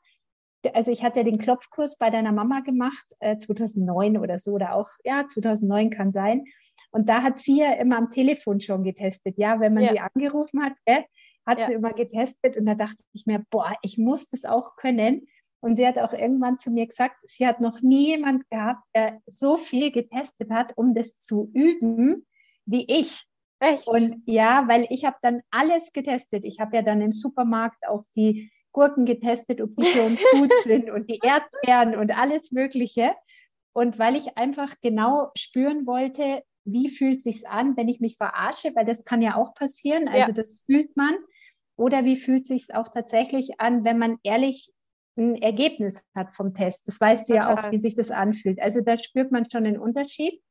also 0.74 0.89
ich 0.89 1.04
hatte 1.04 1.19
ja 1.19 1.24
den 1.24 1.38
Klopfkurs 1.38 1.98
bei 1.98 2.10
deiner 2.10 2.32
Mama 2.32 2.62
gemacht, 2.62 3.06
äh, 3.19 3.38
2009 3.38 4.17
oder 4.17 4.39
so, 4.39 4.52
oder 4.52 4.74
auch, 4.74 4.89
ja, 5.04 5.28
2009 5.28 5.89
kann 5.89 6.12
sein. 6.12 6.46
Und 6.91 7.10
da 7.10 7.22
hat 7.24 7.38
sie 7.38 7.60
ja 7.60 7.74
immer 7.74 7.98
am 7.98 8.10
Telefon 8.10 8.62
schon 8.62 8.84
getestet, 8.84 9.38
ja, 9.38 9.60
wenn 9.60 9.74
man 9.74 9.84
ja. 9.84 9.91
sie 9.91 10.00
angerufen 10.00 10.63
hat, 10.63 10.74
äh, 10.86 11.04
hat 11.46 11.60
ja. 11.60 11.67
sie 11.67 11.74
immer 11.74 11.91
getestet 11.91 12.56
und 12.56 12.65
da 12.65 12.76
dachte 12.76 13.04
ich 13.12 13.26
mir, 13.26 13.43
boah, 13.50 13.74
ich 13.82 13.98
muss 13.98 14.30
das 14.30 14.46
auch 14.46 14.76
können. 14.78 15.28
Und 15.63 15.78
sie 15.78 15.88
hat 15.88 15.97
auch 15.97 16.12
irgendwann 16.12 16.58
zu 16.58 16.71
mir 16.71 16.86
gesagt, 16.86 17.21
sie 17.26 17.47
hat 17.47 17.62
noch 17.62 17.80
nie 17.80 18.08
jemand 18.08 18.49
gehabt, 18.49 18.84
der 18.93 19.21
so 19.28 19.56
viel 19.56 19.91
getestet 19.91 20.52
hat, 20.52 20.73
um 20.76 20.93
das 20.93 21.19
zu 21.19 21.49
üben 21.54 22.26
wie 22.65 22.86
ich. 22.86 23.26
Echt? 23.60 23.88
Und 23.88 24.23
ja, 24.26 24.67
weil 24.67 24.86
ich 24.89 25.06
habe 25.06 25.15
dann 25.21 25.39
alles 25.52 25.93
getestet. 25.93 26.43
Ich 26.43 26.60
habe 26.60 26.76
ja 26.76 26.82
dann 26.82 26.99
im 26.99 27.13
Supermarkt 27.13 27.88
auch 27.88 28.04
die 28.13 28.52
Gurken 28.73 29.06
getestet, 29.06 29.62
ob 29.62 29.73
die 29.78 29.86
schon 29.86 30.17
gut 30.34 30.52
sind 30.63 30.89
und 30.89 31.10
die 31.10 31.21
Erdbeeren 31.23 31.95
und 31.95 32.12
alles 32.12 32.52
Mögliche. 32.52 33.13
Und 33.71 33.97
weil 33.97 34.17
ich 34.17 34.38
einfach 34.38 34.76
genau 34.82 35.32
spüren 35.38 35.88
wollte, 35.88 36.43
wie 36.65 36.89
fühlt 36.89 37.21
sich's 37.21 37.45
an, 37.45 37.78
wenn 37.78 37.88
ich 37.88 38.02
mich 38.02 38.17
verarsche, 38.17 38.76
weil 38.76 38.84
das 38.84 39.06
kann 39.06 39.21
ja 39.21 39.38
auch 39.38 39.54
passieren. 39.54 40.10
Also 40.10 40.28
ja. 40.28 40.34
das 40.34 40.62
fühlt 40.65 40.97
man. 40.97 41.15
Oder 41.78 42.04
wie 42.04 42.17
fühlt 42.17 42.45
sich's 42.45 42.69
auch 42.69 42.89
tatsächlich 42.89 43.62
an, 43.62 43.86
wenn 43.86 43.97
man 43.97 44.17
ehrlich 44.23 44.72
ein 45.15 45.36
Ergebnis 45.36 46.04
hat 46.15 46.34
vom 46.34 46.54
Test. 46.54 46.88
Das 46.88 46.99
weißt 46.99 47.30
du 47.30 47.34
Total. 47.34 47.56
ja 47.56 47.67
auch, 47.67 47.71
wie 47.71 47.78
sich 47.78 47.95
das 47.95 48.12
anfühlt. 48.12 48.60
Also 48.62 48.82
da 48.82 48.97
spürt 48.97 49.32
man 49.32 49.49
schon 49.49 49.63
den 49.63 49.78
Unterschied. 49.78 50.41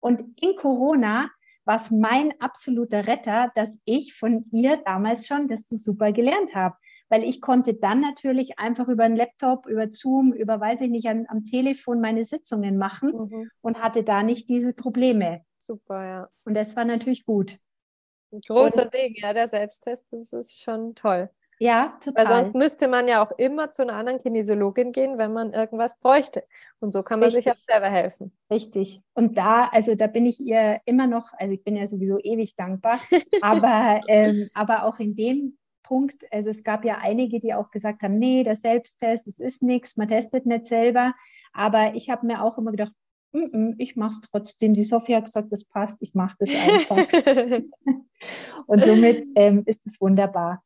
Und 0.00 0.22
in 0.40 0.56
Corona 0.56 1.30
war 1.64 1.76
es 1.76 1.90
mein 1.90 2.38
absoluter 2.40 3.06
Retter, 3.06 3.50
dass 3.54 3.80
ich 3.84 4.14
von 4.14 4.44
ihr 4.50 4.76
damals 4.84 5.26
schon 5.26 5.48
das 5.48 5.68
so 5.68 5.76
super 5.76 6.12
gelernt 6.12 6.54
habe. 6.54 6.76
Weil 7.08 7.24
ich 7.24 7.40
konnte 7.40 7.74
dann 7.74 8.00
natürlich 8.00 8.58
einfach 8.58 8.88
über 8.88 9.04
einen 9.04 9.16
Laptop, 9.16 9.66
über 9.66 9.90
Zoom, 9.90 10.32
über, 10.32 10.60
weiß 10.60 10.82
ich 10.82 10.90
nicht, 10.90 11.06
an, 11.06 11.26
am 11.28 11.44
Telefon 11.44 12.00
meine 12.00 12.24
Sitzungen 12.24 12.76
machen 12.76 13.12
mhm. 13.12 13.50
und 13.60 13.82
hatte 13.82 14.02
da 14.02 14.22
nicht 14.22 14.48
diese 14.48 14.72
Probleme. 14.72 15.44
Super, 15.58 16.06
ja. 16.06 16.28
Und 16.44 16.54
das 16.54 16.76
war 16.76 16.84
natürlich 16.84 17.24
gut. 17.24 17.58
Ein 18.32 18.40
großer 18.40 18.88
Segen, 18.92 19.14
ja, 19.16 19.32
der 19.32 19.48
Selbsttest, 19.48 20.06
das 20.10 20.32
ist 20.32 20.62
schon 20.62 20.94
toll. 20.94 21.30
Ja, 21.64 21.96
total. 21.98 22.26
Weil 22.26 22.34
sonst 22.34 22.54
müsste 22.54 22.88
man 22.88 23.08
ja 23.08 23.24
auch 23.24 23.30
immer 23.38 23.72
zu 23.72 23.80
einer 23.80 23.94
anderen 23.94 24.18
Kinesiologin 24.18 24.92
gehen, 24.92 25.16
wenn 25.16 25.32
man 25.32 25.54
irgendwas 25.54 25.98
bräuchte. 25.98 26.44
Und 26.78 26.90
so 26.90 27.02
kann 27.02 27.20
man 27.20 27.30
Richtig. 27.30 27.44
sich 27.44 27.52
auch 27.54 27.58
selber 27.58 27.88
helfen. 27.88 28.32
Richtig. 28.50 29.00
Und 29.14 29.38
da, 29.38 29.68
also 29.68 29.94
da 29.94 30.06
bin 30.06 30.26
ich 30.26 30.40
ihr 30.40 30.82
immer 30.84 31.06
noch, 31.06 31.32
also 31.38 31.54
ich 31.54 31.64
bin 31.64 31.74
ja 31.74 31.86
sowieso 31.86 32.18
ewig 32.18 32.54
dankbar, 32.54 33.00
aber, 33.40 34.02
ähm, 34.08 34.50
aber 34.52 34.84
auch 34.84 34.98
in 34.98 35.16
dem 35.16 35.56
Punkt, 35.82 36.26
also 36.30 36.50
es 36.50 36.64
gab 36.64 36.84
ja 36.84 36.98
einige, 37.00 37.40
die 37.40 37.54
auch 37.54 37.70
gesagt 37.70 38.02
haben, 38.02 38.18
nee, 38.18 38.44
der 38.44 38.56
Selbsttest, 38.56 39.26
das 39.26 39.38
ist 39.38 39.62
nichts, 39.62 39.96
man 39.96 40.08
testet 40.08 40.44
nicht 40.44 40.66
selber. 40.66 41.14
Aber 41.54 41.94
ich 41.94 42.10
habe 42.10 42.26
mir 42.26 42.42
auch 42.42 42.58
immer 42.58 42.72
gedacht, 42.72 42.92
ich 43.78 43.96
mache 43.96 44.10
es 44.10 44.20
trotzdem. 44.20 44.74
Die 44.74 44.84
Sophie 44.84 45.16
hat 45.16 45.24
gesagt, 45.24 45.50
das 45.50 45.64
passt, 45.64 46.02
ich 46.02 46.12
mache 46.12 46.36
das 46.38 46.50
einfach. 46.54 46.98
und 48.66 48.84
somit 48.84 49.26
ähm, 49.34 49.62
ist 49.64 49.86
es 49.86 49.98
wunderbar. 49.98 50.62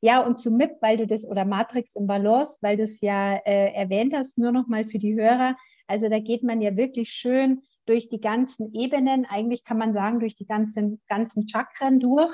Ja, 0.00 0.20
und 0.20 0.36
zu 0.38 0.50
MIP, 0.50 0.76
weil 0.80 0.96
du 0.96 1.06
das, 1.06 1.26
oder 1.26 1.44
Matrix 1.44 1.94
im 1.96 2.06
Balance, 2.06 2.58
weil 2.60 2.76
du 2.76 2.82
es 2.82 3.00
ja 3.00 3.36
äh, 3.36 3.72
erwähnt 3.72 4.14
hast, 4.14 4.38
nur 4.38 4.52
noch 4.52 4.66
mal 4.66 4.84
für 4.84 4.98
die 4.98 5.14
Hörer. 5.14 5.56
Also 5.86 6.08
da 6.08 6.18
geht 6.18 6.42
man 6.42 6.60
ja 6.60 6.76
wirklich 6.76 7.10
schön 7.10 7.62
durch 7.86 8.08
die 8.08 8.20
ganzen 8.20 8.72
Ebenen, 8.74 9.26
eigentlich 9.26 9.64
kann 9.64 9.78
man 9.78 9.92
sagen, 9.92 10.20
durch 10.20 10.34
die 10.34 10.46
ganzen, 10.46 11.00
ganzen 11.08 11.48
Chakren 11.48 12.00
durch. 12.00 12.32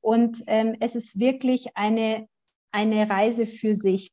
Und 0.00 0.42
ähm, 0.46 0.76
es 0.80 0.94
ist 0.94 1.20
wirklich 1.20 1.76
eine, 1.76 2.28
eine 2.72 3.08
Reise 3.08 3.46
für 3.46 3.74
sich. 3.74 4.10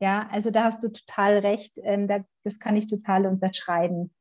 Ja, 0.00 0.28
also 0.30 0.50
da 0.50 0.64
hast 0.64 0.82
du 0.82 0.88
total 0.88 1.38
recht. 1.38 1.78
Ähm, 1.82 2.08
da, 2.08 2.24
das 2.42 2.58
kann 2.58 2.76
ich 2.76 2.88
total 2.88 3.26
unterschreiben. 3.26 4.12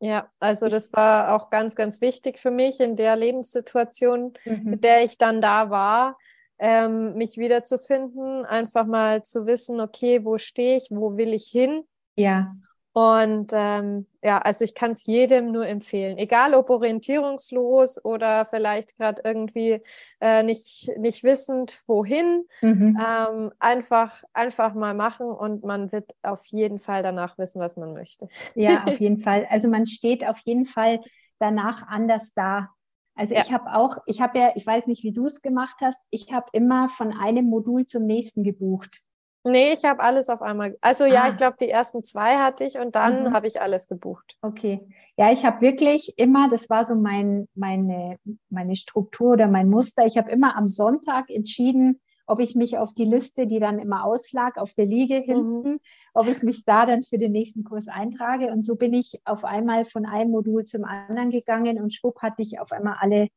Ja, 0.00 0.28
also 0.40 0.68
das 0.68 0.92
war 0.92 1.34
auch 1.34 1.48
ganz, 1.50 1.76
ganz 1.76 2.00
wichtig 2.00 2.38
für 2.38 2.50
mich 2.50 2.80
in 2.80 2.96
der 2.96 3.14
Lebenssituation, 3.14 4.32
mhm. 4.44 4.62
mit 4.64 4.82
der 4.82 5.04
ich 5.04 5.16
dann 5.16 5.40
da 5.40 5.70
war, 5.70 6.18
ähm, 6.58 7.14
mich 7.14 7.36
wiederzufinden, 7.38 8.44
einfach 8.44 8.86
mal 8.86 9.22
zu 9.22 9.46
wissen, 9.46 9.80
okay, 9.80 10.24
wo 10.24 10.38
stehe 10.38 10.76
ich, 10.76 10.88
wo 10.90 11.16
will 11.16 11.32
ich 11.32 11.46
hin? 11.46 11.84
Ja. 12.16 12.54
Und 12.94 13.52
ähm, 13.54 14.06
ja, 14.22 14.38
also 14.38 14.64
ich 14.64 14.74
kann 14.74 14.90
es 14.90 15.06
jedem 15.06 15.50
nur 15.50 15.66
empfehlen, 15.66 16.18
egal 16.18 16.54
ob 16.54 16.68
orientierungslos 16.68 18.04
oder 18.04 18.44
vielleicht 18.44 18.98
gerade 18.98 19.22
irgendwie 19.24 19.80
äh, 20.20 20.42
nicht, 20.42 20.90
nicht 20.98 21.24
wissend, 21.24 21.82
wohin, 21.86 22.44
mhm. 22.60 23.00
ähm, 23.02 23.50
einfach, 23.58 24.22
einfach 24.34 24.74
mal 24.74 24.92
machen 24.92 25.26
und 25.26 25.64
man 25.64 25.90
wird 25.90 26.12
auf 26.22 26.44
jeden 26.46 26.80
Fall 26.80 27.02
danach 27.02 27.38
wissen, 27.38 27.60
was 27.60 27.78
man 27.78 27.94
möchte. 27.94 28.28
Ja, 28.54 28.84
auf 28.86 29.00
jeden 29.00 29.16
Fall. 29.16 29.46
Also 29.48 29.70
man 29.70 29.86
steht 29.86 30.26
auf 30.28 30.40
jeden 30.40 30.66
Fall 30.66 31.00
danach 31.38 31.86
anders 31.88 32.34
da. 32.34 32.68
Also 33.14 33.34
ja. 33.34 33.42
ich 33.42 33.52
habe 33.52 33.74
auch, 33.74 33.98
ich 34.06 34.20
habe 34.20 34.38
ja, 34.38 34.52
ich 34.54 34.66
weiß 34.66 34.86
nicht, 34.86 35.04
wie 35.04 35.12
du 35.12 35.26
es 35.26 35.42
gemacht 35.42 35.76
hast, 35.80 36.02
ich 36.10 36.32
habe 36.32 36.46
immer 36.52 36.88
von 36.88 37.12
einem 37.12 37.46
Modul 37.46 37.84
zum 37.84 38.06
nächsten 38.06 38.42
gebucht. 38.42 39.02
Nee, 39.44 39.72
ich 39.72 39.84
habe 39.84 40.00
alles 40.02 40.28
auf 40.28 40.40
einmal. 40.40 40.78
Also 40.80 41.04
ja, 41.04 41.24
ah. 41.24 41.28
ich 41.28 41.36
glaube, 41.36 41.56
die 41.60 41.68
ersten 41.68 42.04
zwei 42.04 42.36
hatte 42.36 42.64
ich 42.64 42.78
und 42.78 42.94
dann 42.94 43.24
mhm. 43.24 43.32
habe 43.32 43.48
ich 43.48 43.60
alles 43.60 43.88
gebucht. 43.88 44.36
Okay. 44.40 44.80
Ja, 45.16 45.32
ich 45.32 45.44
habe 45.44 45.60
wirklich 45.60 46.14
immer, 46.16 46.48
das 46.48 46.70
war 46.70 46.84
so 46.84 46.94
mein, 46.94 47.48
meine, 47.54 48.18
meine 48.50 48.76
Struktur 48.76 49.32
oder 49.32 49.48
mein 49.48 49.68
Muster, 49.68 50.06
ich 50.06 50.16
habe 50.16 50.30
immer 50.30 50.56
am 50.56 50.68
Sonntag 50.68 51.28
entschieden, 51.28 52.00
ob 52.26 52.40
ich 52.40 52.54
mich 52.54 52.78
auf 52.78 52.94
die 52.94 53.04
Liste, 53.04 53.46
die 53.46 53.58
dann 53.58 53.78
immer 53.78 54.04
auslag, 54.04 54.58
auf 54.58 54.74
der 54.74 54.86
Liege 54.86 55.20
mhm. 55.20 55.24
hinten, 55.24 55.70
mhm. 55.70 55.80
ob 56.14 56.28
ich 56.28 56.42
mich 56.42 56.64
da 56.64 56.86
dann 56.86 57.02
für 57.02 57.18
den 57.18 57.32
nächsten 57.32 57.64
Kurs 57.64 57.88
eintrage. 57.88 58.48
Und 58.48 58.62
so 58.62 58.76
bin 58.76 58.94
ich 58.94 59.20
auf 59.24 59.44
einmal 59.44 59.84
von 59.84 60.06
einem 60.06 60.30
Modul 60.30 60.64
zum 60.64 60.84
anderen 60.84 61.30
gegangen 61.30 61.80
und 61.80 61.94
schwupp 61.94 62.22
hatte 62.22 62.42
ich 62.42 62.60
auf 62.60 62.72
einmal 62.72 62.96
alle 63.00 63.28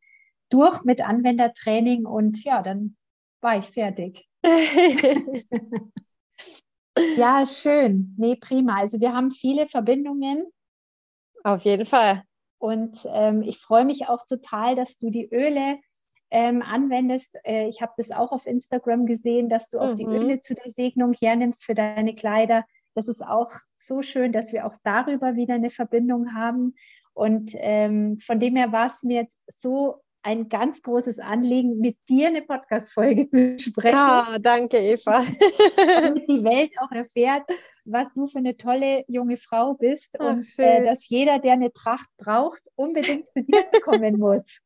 durch 0.50 0.84
mit 0.84 1.02
Anwendertraining 1.02 2.06
und 2.06 2.43
ja, 2.43 2.62
dann 2.62 2.95
war 3.41 3.58
ich 3.58 3.65
fertig. 3.65 4.28
ja, 7.17 7.45
schön. 7.45 8.15
Nee, 8.17 8.36
prima. 8.36 8.78
Also 8.78 9.00
wir 9.00 9.13
haben 9.13 9.32
viele 9.32 9.67
Verbindungen. 9.67 10.45
Auf 11.43 11.63
jeden 11.63 11.86
Fall. 11.86 12.24
Und 12.58 13.06
ähm, 13.12 13.41
ich 13.43 13.58
freue 13.58 13.86
mich 13.86 14.08
auch 14.08 14.26
total, 14.26 14.76
dass 14.76 14.98
du 14.98 15.10
die 15.10 15.28
Öle 15.32 15.80
ähm, 16.31 16.61
anwendest. 16.61 17.38
Äh, 17.43 17.67
ich 17.67 17.81
habe 17.81 17.93
das 17.97 18.11
auch 18.11 18.31
auf 18.31 18.45
Instagram 18.45 19.05
gesehen, 19.05 19.49
dass 19.49 19.69
du 19.69 19.79
auch 19.79 19.91
mhm. 19.91 19.95
die 19.95 20.05
Öle 20.05 20.41
zu 20.41 20.55
der 20.55 20.71
Segnung 20.71 21.13
hernimmst 21.13 21.65
für 21.65 21.75
deine 21.75 22.15
Kleider. 22.15 22.65
Das 22.93 23.07
ist 23.07 23.25
auch 23.25 23.51
so 23.75 24.01
schön, 24.01 24.31
dass 24.31 24.53
wir 24.53 24.65
auch 24.65 24.75
darüber 24.83 25.35
wieder 25.35 25.55
eine 25.55 25.69
Verbindung 25.69 26.33
haben. 26.33 26.75
Und 27.13 27.51
ähm, 27.55 28.19
von 28.19 28.39
dem 28.39 28.55
her 28.55 28.71
war 28.71 28.88
es 28.88 29.03
mir 29.03 29.21
jetzt 29.21 29.39
so 29.47 30.01
ein 30.25 30.49
ganz 30.49 30.81
großes 30.81 31.19
Anliegen, 31.19 31.79
mit 31.79 31.97
dir 32.09 32.27
eine 32.27 32.41
Podcast-Folge 32.41 33.29
zu 33.29 33.59
sprechen. 33.59 33.95
Ah, 33.95 34.39
danke, 34.39 34.77
Eva. 34.77 35.23
damit 36.01 36.27
die 36.27 36.43
Welt 36.43 36.71
auch 36.79 36.91
erfährt, 36.91 37.43
was 37.85 38.11
du 38.13 38.25
für 38.25 38.39
eine 38.39 38.57
tolle 38.57 39.05
junge 39.07 39.38
Frau 39.38 39.75
bist 39.75 40.17
Ach, 40.19 40.31
und 40.31 40.47
äh, 40.57 40.83
dass 40.83 41.07
jeder, 41.09 41.38
der 41.38 41.53
eine 41.53 41.71
Tracht 41.71 42.09
braucht, 42.17 42.63
unbedingt 42.75 43.27
zu 43.38 43.43
dir 43.43 43.65
kommen 43.83 44.17
muss. 44.17 44.61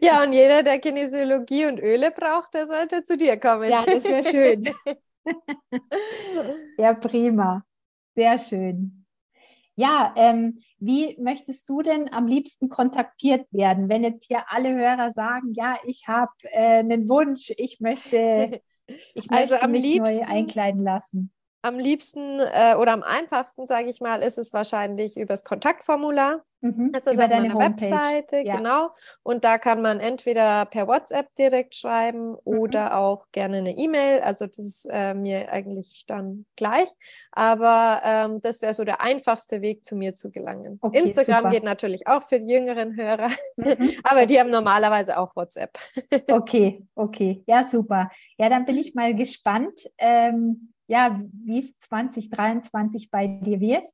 Ja, 0.00 0.22
und 0.22 0.32
jeder, 0.32 0.62
der 0.62 0.78
Kinesiologie 0.78 1.66
und 1.66 1.78
Öle 1.78 2.10
braucht, 2.10 2.54
der 2.54 2.66
sollte 2.66 3.04
zu 3.04 3.16
dir 3.16 3.38
kommen. 3.38 3.70
Ja, 3.70 3.84
das 3.86 4.04
wäre 4.04 4.22
schön. 4.24 4.68
ja, 6.78 6.94
prima. 6.94 7.64
Sehr 8.14 8.38
schön. 8.38 9.04
Ja, 9.76 10.12
ähm, 10.16 10.60
wie 10.78 11.16
möchtest 11.20 11.68
du 11.68 11.82
denn 11.82 12.12
am 12.12 12.26
liebsten 12.26 12.68
kontaktiert 12.68 13.46
werden, 13.50 13.88
wenn 13.88 14.04
jetzt 14.04 14.26
hier 14.26 14.44
alle 14.48 14.72
Hörer 14.74 15.10
sagen, 15.10 15.52
ja, 15.54 15.76
ich 15.84 16.06
habe 16.06 16.32
äh, 16.52 16.78
einen 16.78 17.08
Wunsch, 17.08 17.52
ich 17.56 17.80
möchte, 17.80 18.60
ich 18.86 19.30
also 19.30 19.54
möchte 19.54 19.68
mich 19.68 19.82
liebsten, 19.82 20.18
neu 20.18 20.26
einkleiden 20.26 20.84
lassen? 20.84 21.32
Am 21.64 21.78
liebsten 21.78 22.40
äh, 22.40 22.74
oder 22.78 22.92
am 22.92 23.02
einfachsten, 23.02 23.66
sage 23.66 23.88
ich 23.88 24.02
mal, 24.02 24.22
ist 24.22 24.36
es 24.36 24.52
wahrscheinlich 24.52 25.16
übers 25.16 25.44
Kontaktformular. 25.44 26.42
Mhm, 26.60 26.92
das 26.92 27.06
ist 27.06 27.18
auf 27.18 27.30
meiner 27.30 27.58
Webseite, 27.58 28.40
ja. 28.44 28.56
genau. 28.56 28.90
Und 29.22 29.44
da 29.44 29.56
kann 29.56 29.80
man 29.80 29.98
entweder 29.98 30.66
per 30.66 30.86
WhatsApp 30.88 31.34
direkt 31.36 31.74
schreiben 31.74 32.32
mhm. 32.32 32.38
oder 32.44 32.98
auch 32.98 33.26
gerne 33.32 33.58
eine 33.58 33.78
E-Mail. 33.78 34.20
Also 34.20 34.46
das 34.46 34.58
ist 34.58 34.88
äh, 34.90 35.14
mir 35.14 35.50
eigentlich 35.50 36.04
dann 36.06 36.44
gleich. 36.56 36.88
Aber 37.32 38.02
ähm, 38.04 38.42
das 38.42 38.60
wäre 38.60 38.74
so 38.74 38.84
der 38.84 39.00
einfachste 39.00 39.62
Weg, 39.62 39.86
zu 39.86 39.96
mir 39.96 40.12
zu 40.12 40.30
gelangen. 40.30 40.78
Okay, 40.82 40.98
Instagram 40.98 41.44
super. 41.44 41.50
geht 41.50 41.64
natürlich 41.64 42.06
auch 42.06 42.24
für 42.24 42.40
die 42.40 42.52
jüngeren 42.52 42.94
Hörer, 42.94 43.30
mhm. 43.56 43.90
aber 44.04 44.26
die 44.26 44.38
haben 44.38 44.50
normalerweise 44.50 45.18
auch 45.18 45.34
WhatsApp. 45.34 45.78
okay, 46.30 46.86
okay. 46.94 47.42
Ja, 47.46 47.64
super. 47.64 48.10
Ja, 48.36 48.50
dann 48.50 48.66
bin 48.66 48.76
ich 48.76 48.94
mal 48.94 49.14
gespannt. 49.14 49.80
Ähm, 49.96 50.73
ja, 50.86 51.20
wie 51.44 51.58
es 51.58 51.76
2023 51.78 53.10
bei 53.10 53.26
dir 53.26 53.60
wird. 53.60 53.86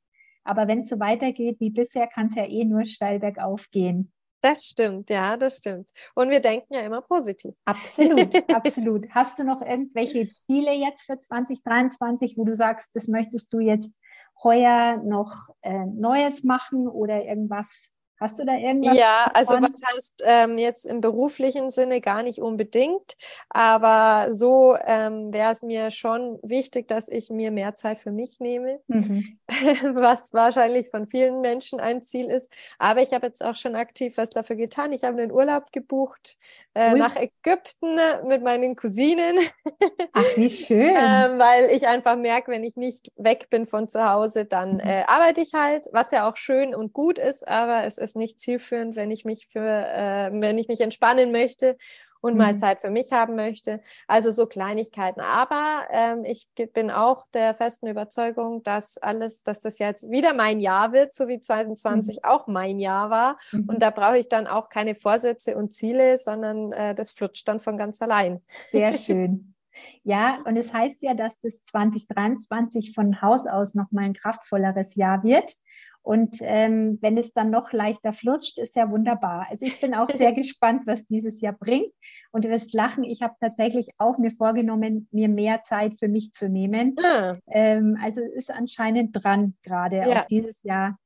Aber 0.44 0.68
wenn 0.68 0.80
es 0.80 0.88
so 0.88 0.98
weitergeht 0.98 1.60
wie 1.60 1.70
bisher, 1.70 2.06
kann 2.06 2.26
es 2.26 2.34
ja 2.34 2.44
eh 2.44 2.64
nur 2.64 2.86
steil 2.86 3.18
bergauf 3.18 3.70
gehen. 3.70 4.12
Das 4.42 4.64
stimmt, 4.64 5.10
ja, 5.10 5.36
das 5.36 5.58
stimmt. 5.58 5.90
Und 6.14 6.30
wir 6.30 6.40
denken 6.40 6.72
ja 6.72 6.80
immer 6.80 7.02
positiv. 7.02 7.54
Absolut, 7.66 8.34
absolut. 8.54 9.10
Hast 9.10 9.38
du 9.38 9.44
noch 9.44 9.60
irgendwelche 9.60 10.30
Ziele 10.46 10.72
jetzt 10.72 11.02
für 11.02 11.18
2023, 11.18 12.38
wo 12.38 12.44
du 12.44 12.54
sagst, 12.54 12.96
das 12.96 13.08
möchtest 13.08 13.52
du 13.52 13.60
jetzt 13.60 14.00
heuer 14.42 14.96
noch 15.04 15.50
äh, 15.60 15.84
Neues 15.84 16.42
machen 16.42 16.88
oder 16.88 17.22
irgendwas 17.22 17.92
Hast 18.20 18.38
du 18.38 18.44
da 18.44 18.54
irgendwas? 18.54 18.98
Ja, 18.98 19.30
also 19.32 19.54
was 19.54 19.80
heißt 19.94 20.22
ähm, 20.26 20.58
jetzt 20.58 20.84
im 20.84 21.00
beruflichen 21.00 21.70
Sinne 21.70 22.02
gar 22.02 22.22
nicht 22.22 22.38
unbedingt, 22.38 23.16
aber 23.48 24.30
so 24.30 24.76
ähm, 24.84 25.32
wäre 25.32 25.52
es 25.52 25.62
mir 25.62 25.90
schon 25.90 26.38
wichtig, 26.42 26.86
dass 26.86 27.08
ich 27.08 27.30
mir 27.30 27.50
mehr 27.50 27.76
Zeit 27.76 27.98
für 27.98 28.12
mich 28.12 28.38
nehme, 28.38 28.80
mhm. 28.88 29.38
was 29.94 30.34
wahrscheinlich 30.34 30.90
von 30.90 31.06
vielen 31.06 31.40
Menschen 31.40 31.80
ein 31.80 32.02
Ziel 32.02 32.30
ist. 32.30 32.52
Aber 32.78 33.00
ich 33.00 33.14
habe 33.14 33.26
jetzt 33.26 33.42
auch 33.42 33.56
schon 33.56 33.74
aktiv 33.74 34.18
was 34.18 34.28
dafür 34.28 34.56
getan. 34.56 34.92
Ich 34.92 35.02
habe 35.02 35.22
einen 35.22 35.32
Urlaub 35.32 35.72
gebucht 35.72 36.36
äh, 36.74 36.92
nach 36.94 37.16
Ägypten 37.16 37.98
mit 38.26 38.42
meinen 38.42 38.76
Cousinen. 38.76 39.38
Ach, 40.12 40.36
wie 40.36 40.50
schön. 40.50 40.94
ähm, 40.94 41.38
weil 41.38 41.70
ich 41.70 41.86
einfach 41.86 42.16
merke, 42.16 42.52
wenn 42.52 42.64
ich 42.64 42.76
nicht 42.76 43.12
weg 43.16 43.48
bin 43.48 43.64
von 43.64 43.88
zu 43.88 44.06
Hause, 44.06 44.44
dann 44.44 44.74
mhm. 44.74 44.80
äh, 44.80 45.04
arbeite 45.06 45.40
ich 45.40 45.54
halt, 45.54 45.88
was 45.92 46.10
ja 46.10 46.28
auch 46.28 46.36
schön 46.36 46.74
und 46.74 46.92
gut 46.92 47.16
ist, 47.18 47.48
aber 47.48 47.84
es 47.84 47.96
ist 47.96 48.09
ist 48.10 48.16
nicht 48.16 48.40
zielführend, 48.40 48.96
wenn 48.96 49.10
ich 49.10 49.24
mich 49.24 49.46
für, 49.46 49.60
äh, 49.60 50.30
wenn 50.32 50.58
ich 50.58 50.68
mich 50.68 50.80
entspannen 50.80 51.32
möchte 51.32 51.76
und 52.20 52.32
mhm. 52.32 52.38
mal 52.38 52.58
Zeit 52.58 52.80
für 52.80 52.90
mich 52.90 53.12
haben 53.12 53.34
möchte. 53.36 53.80
Also 54.06 54.30
so 54.30 54.46
Kleinigkeiten. 54.46 55.20
Aber 55.20 55.86
ähm, 55.90 56.24
ich 56.24 56.48
bin 56.72 56.90
auch 56.90 57.26
der 57.28 57.54
festen 57.54 57.86
Überzeugung, 57.86 58.62
dass 58.62 58.98
alles, 58.98 59.42
dass 59.42 59.60
das 59.60 59.78
jetzt 59.78 60.10
wieder 60.10 60.34
mein 60.34 60.60
Jahr 60.60 60.92
wird, 60.92 61.14
so 61.14 61.28
wie 61.28 61.40
2020 61.40 62.16
mhm. 62.16 62.20
auch 62.24 62.46
mein 62.46 62.78
Jahr 62.78 63.10
war. 63.10 63.38
Mhm. 63.52 63.68
Und 63.68 63.78
da 63.80 63.90
brauche 63.90 64.18
ich 64.18 64.28
dann 64.28 64.46
auch 64.46 64.68
keine 64.68 64.94
Vorsätze 64.94 65.56
und 65.56 65.72
Ziele, 65.72 66.18
sondern 66.18 66.72
äh, 66.72 66.94
das 66.94 67.10
flutscht 67.10 67.48
dann 67.48 67.60
von 67.60 67.76
ganz 67.76 68.02
allein. 68.02 68.42
Sehr 68.66 68.92
schön. 68.92 69.54
Ja, 70.02 70.42
und 70.44 70.56
es 70.56 70.74
heißt 70.74 71.02
ja, 71.02 71.14
dass 71.14 71.38
das 71.40 71.62
2023 71.62 72.92
von 72.92 73.22
Haus 73.22 73.46
aus 73.46 73.74
nochmal 73.74 74.04
ein 74.04 74.14
kraftvolleres 74.14 74.94
Jahr 74.96 75.22
wird. 75.22 75.54
Und 76.02 76.38
ähm, 76.40 76.98
wenn 77.02 77.18
es 77.18 77.32
dann 77.32 77.50
noch 77.50 77.72
leichter 77.72 78.12
flutscht, 78.12 78.58
ist 78.58 78.74
ja 78.74 78.90
wunderbar. 78.90 79.46
Also 79.50 79.66
ich 79.66 79.80
bin 79.80 79.94
auch 79.94 80.08
sehr 80.08 80.32
gespannt, 80.32 80.82
was 80.86 81.04
dieses 81.04 81.40
Jahr 81.40 81.52
bringt. 81.52 81.92
Und 82.32 82.44
du 82.44 82.48
wirst 82.48 82.72
lachen, 82.72 83.04
ich 83.04 83.22
habe 83.22 83.34
tatsächlich 83.40 83.90
auch 83.98 84.18
mir 84.18 84.30
vorgenommen, 84.30 85.08
mir 85.12 85.28
mehr 85.28 85.62
Zeit 85.62 85.98
für 85.98 86.08
mich 86.08 86.32
zu 86.32 86.48
nehmen. 86.48 86.96
Ah. 87.02 87.36
Ähm, 87.48 87.98
also 88.02 88.20
ist 88.22 88.50
anscheinend 88.50 89.12
dran 89.12 89.54
gerade 89.62 89.96
ja. 89.96 90.22
auch 90.22 90.24
dieses 90.26 90.62
Jahr. 90.62 90.96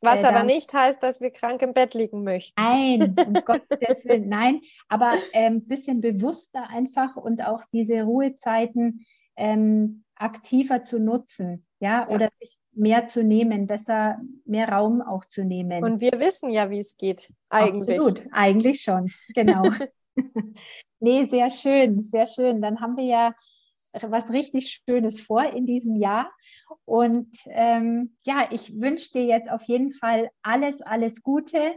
Was 0.00 0.22
äh, 0.22 0.26
aber 0.26 0.44
nicht 0.44 0.72
heißt, 0.72 1.02
dass 1.02 1.20
wir 1.20 1.30
krank 1.30 1.62
im 1.62 1.72
Bett 1.72 1.94
liegen 1.94 2.22
möchten. 2.22 2.54
Nein, 2.60 3.16
um 3.26 3.32
Gottes 3.44 4.04
Willen, 4.04 4.28
nein. 4.28 4.60
Aber 4.88 5.10
ein 5.10 5.20
ähm, 5.32 5.66
bisschen 5.66 6.00
bewusster 6.00 6.68
einfach 6.68 7.16
und 7.16 7.44
auch 7.44 7.64
diese 7.72 8.02
Ruhezeiten 8.02 9.04
ähm, 9.36 10.04
aktiver 10.14 10.82
zu 10.82 11.00
nutzen. 11.00 11.66
Ja, 11.80 12.02
ja. 12.02 12.08
oder 12.08 12.30
sich 12.36 12.55
mehr 12.76 13.06
zu 13.06 13.24
nehmen, 13.24 13.66
besser 13.66 14.20
mehr 14.44 14.68
Raum 14.68 15.00
auch 15.02 15.24
zu 15.24 15.44
nehmen. 15.44 15.82
Und 15.82 16.00
wir 16.00 16.12
wissen 16.20 16.50
ja, 16.50 16.70
wie 16.70 16.78
es 16.78 16.96
geht, 16.96 17.32
eigentlich. 17.48 17.98
Absolut, 17.98 18.26
eigentlich 18.32 18.82
schon, 18.82 19.10
genau. 19.34 19.64
nee, 21.00 21.24
sehr 21.24 21.50
schön, 21.50 22.02
sehr 22.02 22.26
schön. 22.26 22.60
Dann 22.60 22.80
haben 22.80 22.96
wir 22.96 23.04
ja 23.04 23.34
was 24.02 24.30
richtig 24.30 24.82
Schönes 24.86 25.20
vor 25.20 25.44
in 25.44 25.66
diesem 25.66 25.96
Jahr. 25.96 26.30
Und 26.84 27.34
ähm, 27.46 28.14
ja, 28.24 28.48
ich 28.50 28.78
wünsche 28.78 29.12
dir 29.12 29.24
jetzt 29.24 29.50
auf 29.50 29.62
jeden 29.62 29.92
Fall 29.92 30.30
alles, 30.42 30.82
alles 30.82 31.22
Gute. 31.22 31.76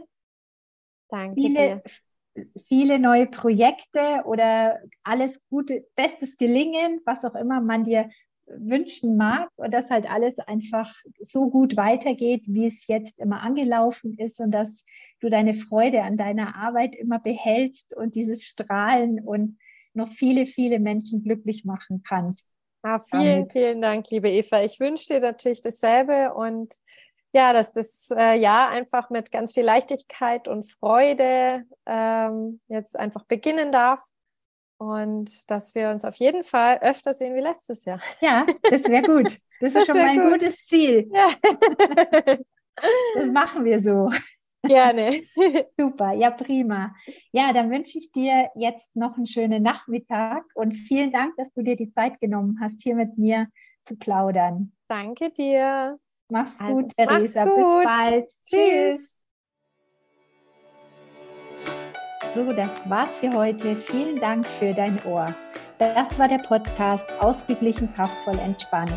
Danke. 1.08 1.40
Viele, 1.40 1.82
dir. 2.34 2.46
viele 2.66 2.98
neue 2.98 3.26
Projekte 3.26 4.22
oder 4.26 4.78
alles 5.02 5.42
Gute, 5.48 5.86
bestes 5.96 6.36
Gelingen, 6.36 7.00
was 7.04 7.24
auch 7.24 7.34
immer 7.34 7.60
man 7.60 7.84
dir 7.84 8.10
wünschen 8.56 9.16
mag 9.16 9.48
und 9.56 9.72
dass 9.72 9.90
halt 9.90 10.10
alles 10.10 10.38
einfach 10.38 10.92
so 11.20 11.50
gut 11.50 11.76
weitergeht, 11.76 12.42
wie 12.46 12.66
es 12.66 12.86
jetzt 12.86 13.20
immer 13.20 13.42
angelaufen 13.42 14.16
ist 14.18 14.40
und 14.40 14.50
dass 14.50 14.84
du 15.20 15.28
deine 15.28 15.54
Freude 15.54 16.02
an 16.02 16.16
deiner 16.16 16.56
Arbeit 16.56 16.94
immer 16.94 17.18
behältst 17.18 17.96
und 17.96 18.14
dieses 18.14 18.44
Strahlen 18.44 19.20
und 19.20 19.58
noch 19.94 20.08
viele, 20.08 20.46
viele 20.46 20.78
Menschen 20.78 21.22
glücklich 21.22 21.64
machen 21.64 22.02
kannst. 22.06 22.48
Ah, 22.82 23.00
vielen, 23.00 23.24
damit. 23.24 23.52
vielen 23.52 23.80
Dank, 23.82 24.10
liebe 24.10 24.30
Eva. 24.30 24.62
Ich 24.62 24.80
wünsche 24.80 25.14
dir 25.14 25.20
natürlich 25.20 25.60
dasselbe 25.60 26.32
und 26.34 26.74
ja, 27.32 27.52
dass 27.52 27.72
das 27.72 28.10
äh, 28.16 28.38
Jahr 28.40 28.70
einfach 28.70 29.10
mit 29.10 29.30
ganz 29.30 29.52
viel 29.52 29.64
Leichtigkeit 29.64 30.48
und 30.48 30.68
Freude 30.68 31.64
ähm, 31.86 32.60
jetzt 32.68 32.98
einfach 32.98 33.24
beginnen 33.24 33.70
darf 33.70 34.02
und 34.80 35.50
dass 35.50 35.74
wir 35.74 35.90
uns 35.90 36.06
auf 36.06 36.14
jeden 36.14 36.42
Fall 36.42 36.78
öfter 36.80 37.12
sehen 37.12 37.34
wie 37.36 37.40
letztes 37.40 37.84
Jahr. 37.84 38.00
Ja, 38.22 38.46
das 38.62 38.84
wäre 38.88 39.02
gut. 39.02 39.38
Das, 39.60 39.74
das 39.74 39.82
ist 39.82 39.86
schon 39.86 39.98
mal 39.98 40.08
ein 40.08 40.22
gut. 40.22 40.32
gutes 40.32 40.64
Ziel. 40.64 41.10
Ja. 41.12 41.28
das 43.14 43.26
machen 43.26 43.66
wir 43.66 43.78
so. 43.78 44.10
Gerne. 44.62 45.24
Super, 45.78 46.12
ja, 46.12 46.30
prima. 46.30 46.94
Ja, 47.30 47.52
dann 47.52 47.70
wünsche 47.70 47.98
ich 47.98 48.10
dir 48.10 48.48
jetzt 48.54 48.96
noch 48.96 49.18
einen 49.18 49.26
schönen 49.26 49.62
Nachmittag 49.62 50.44
und 50.54 50.74
vielen 50.74 51.12
Dank, 51.12 51.36
dass 51.36 51.52
du 51.52 51.60
dir 51.62 51.76
die 51.76 51.92
Zeit 51.92 52.18
genommen 52.18 52.58
hast, 52.62 52.82
hier 52.82 52.94
mit 52.94 53.18
mir 53.18 53.48
zu 53.82 53.96
plaudern. 53.96 54.72
Danke 54.88 55.30
dir. 55.30 55.98
Mach's 56.30 56.58
also, 56.58 56.74
gut, 56.74 56.96
Theresa. 56.96 57.44
Mach's 57.44 57.54
gut. 57.54 57.76
Bis 57.76 57.84
bald. 57.84 58.30
Tschüss. 58.44 59.19
So, 62.34 62.52
das 62.52 62.88
war's 62.88 63.18
für 63.18 63.32
heute. 63.32 63.74
Vielen 63.74 64.16
Dank 64.16 64.46
für 64.46 64.72
dein 64.72 65.02
Ohr. 65.04 65.34
Das 65.78 66.16
war 66.18 66.28
der 66.28 66.38
Podcast 66.38 67.10
Ausgeglichen, 67.20 67.92
kraftvoll, 67.92 68.38
entspannt. 68.38 68.92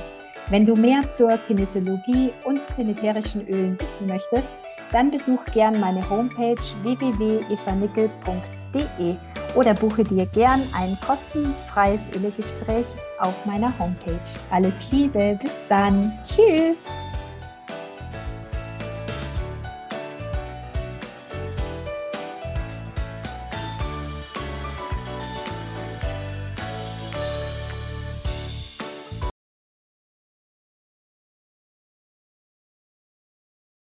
Wenn 0.50 0.65
du 0.65 0.76
mehr 0.76 1.02
zur 1.15 1.38
Kinesiologie 1.48 2.32
und 2.43 2.65
planetärischen 2.67 3.48
Ölen 3.48 3.80
wissen 3.80 4.08
möchtest, 4.08 4.52
dann 4.91 5.10
besuch 5.10 5.46
gern 5.46 5.80
meine 5.80 6.08
Homepage 6.10 6.62
www.evanickel.de 6.84 9.15
oder 9.56 9.74
buche 9.74 10.04
dir 10.04 10.26
gern 10.28 10.62
ein 10.76 10.96
kostenfreies 11.06 12.10
Ölegespräch 12.15 12.86
auf 13.19 13.46
meiner 13.46 13.74
Homepage. 13.80 14.19
Alles 14.52 14.91
Liebe, 14.91 15.39
bis 15.41 15.63
dann. 15.69 16.12
Tschüss. 16.24 16.91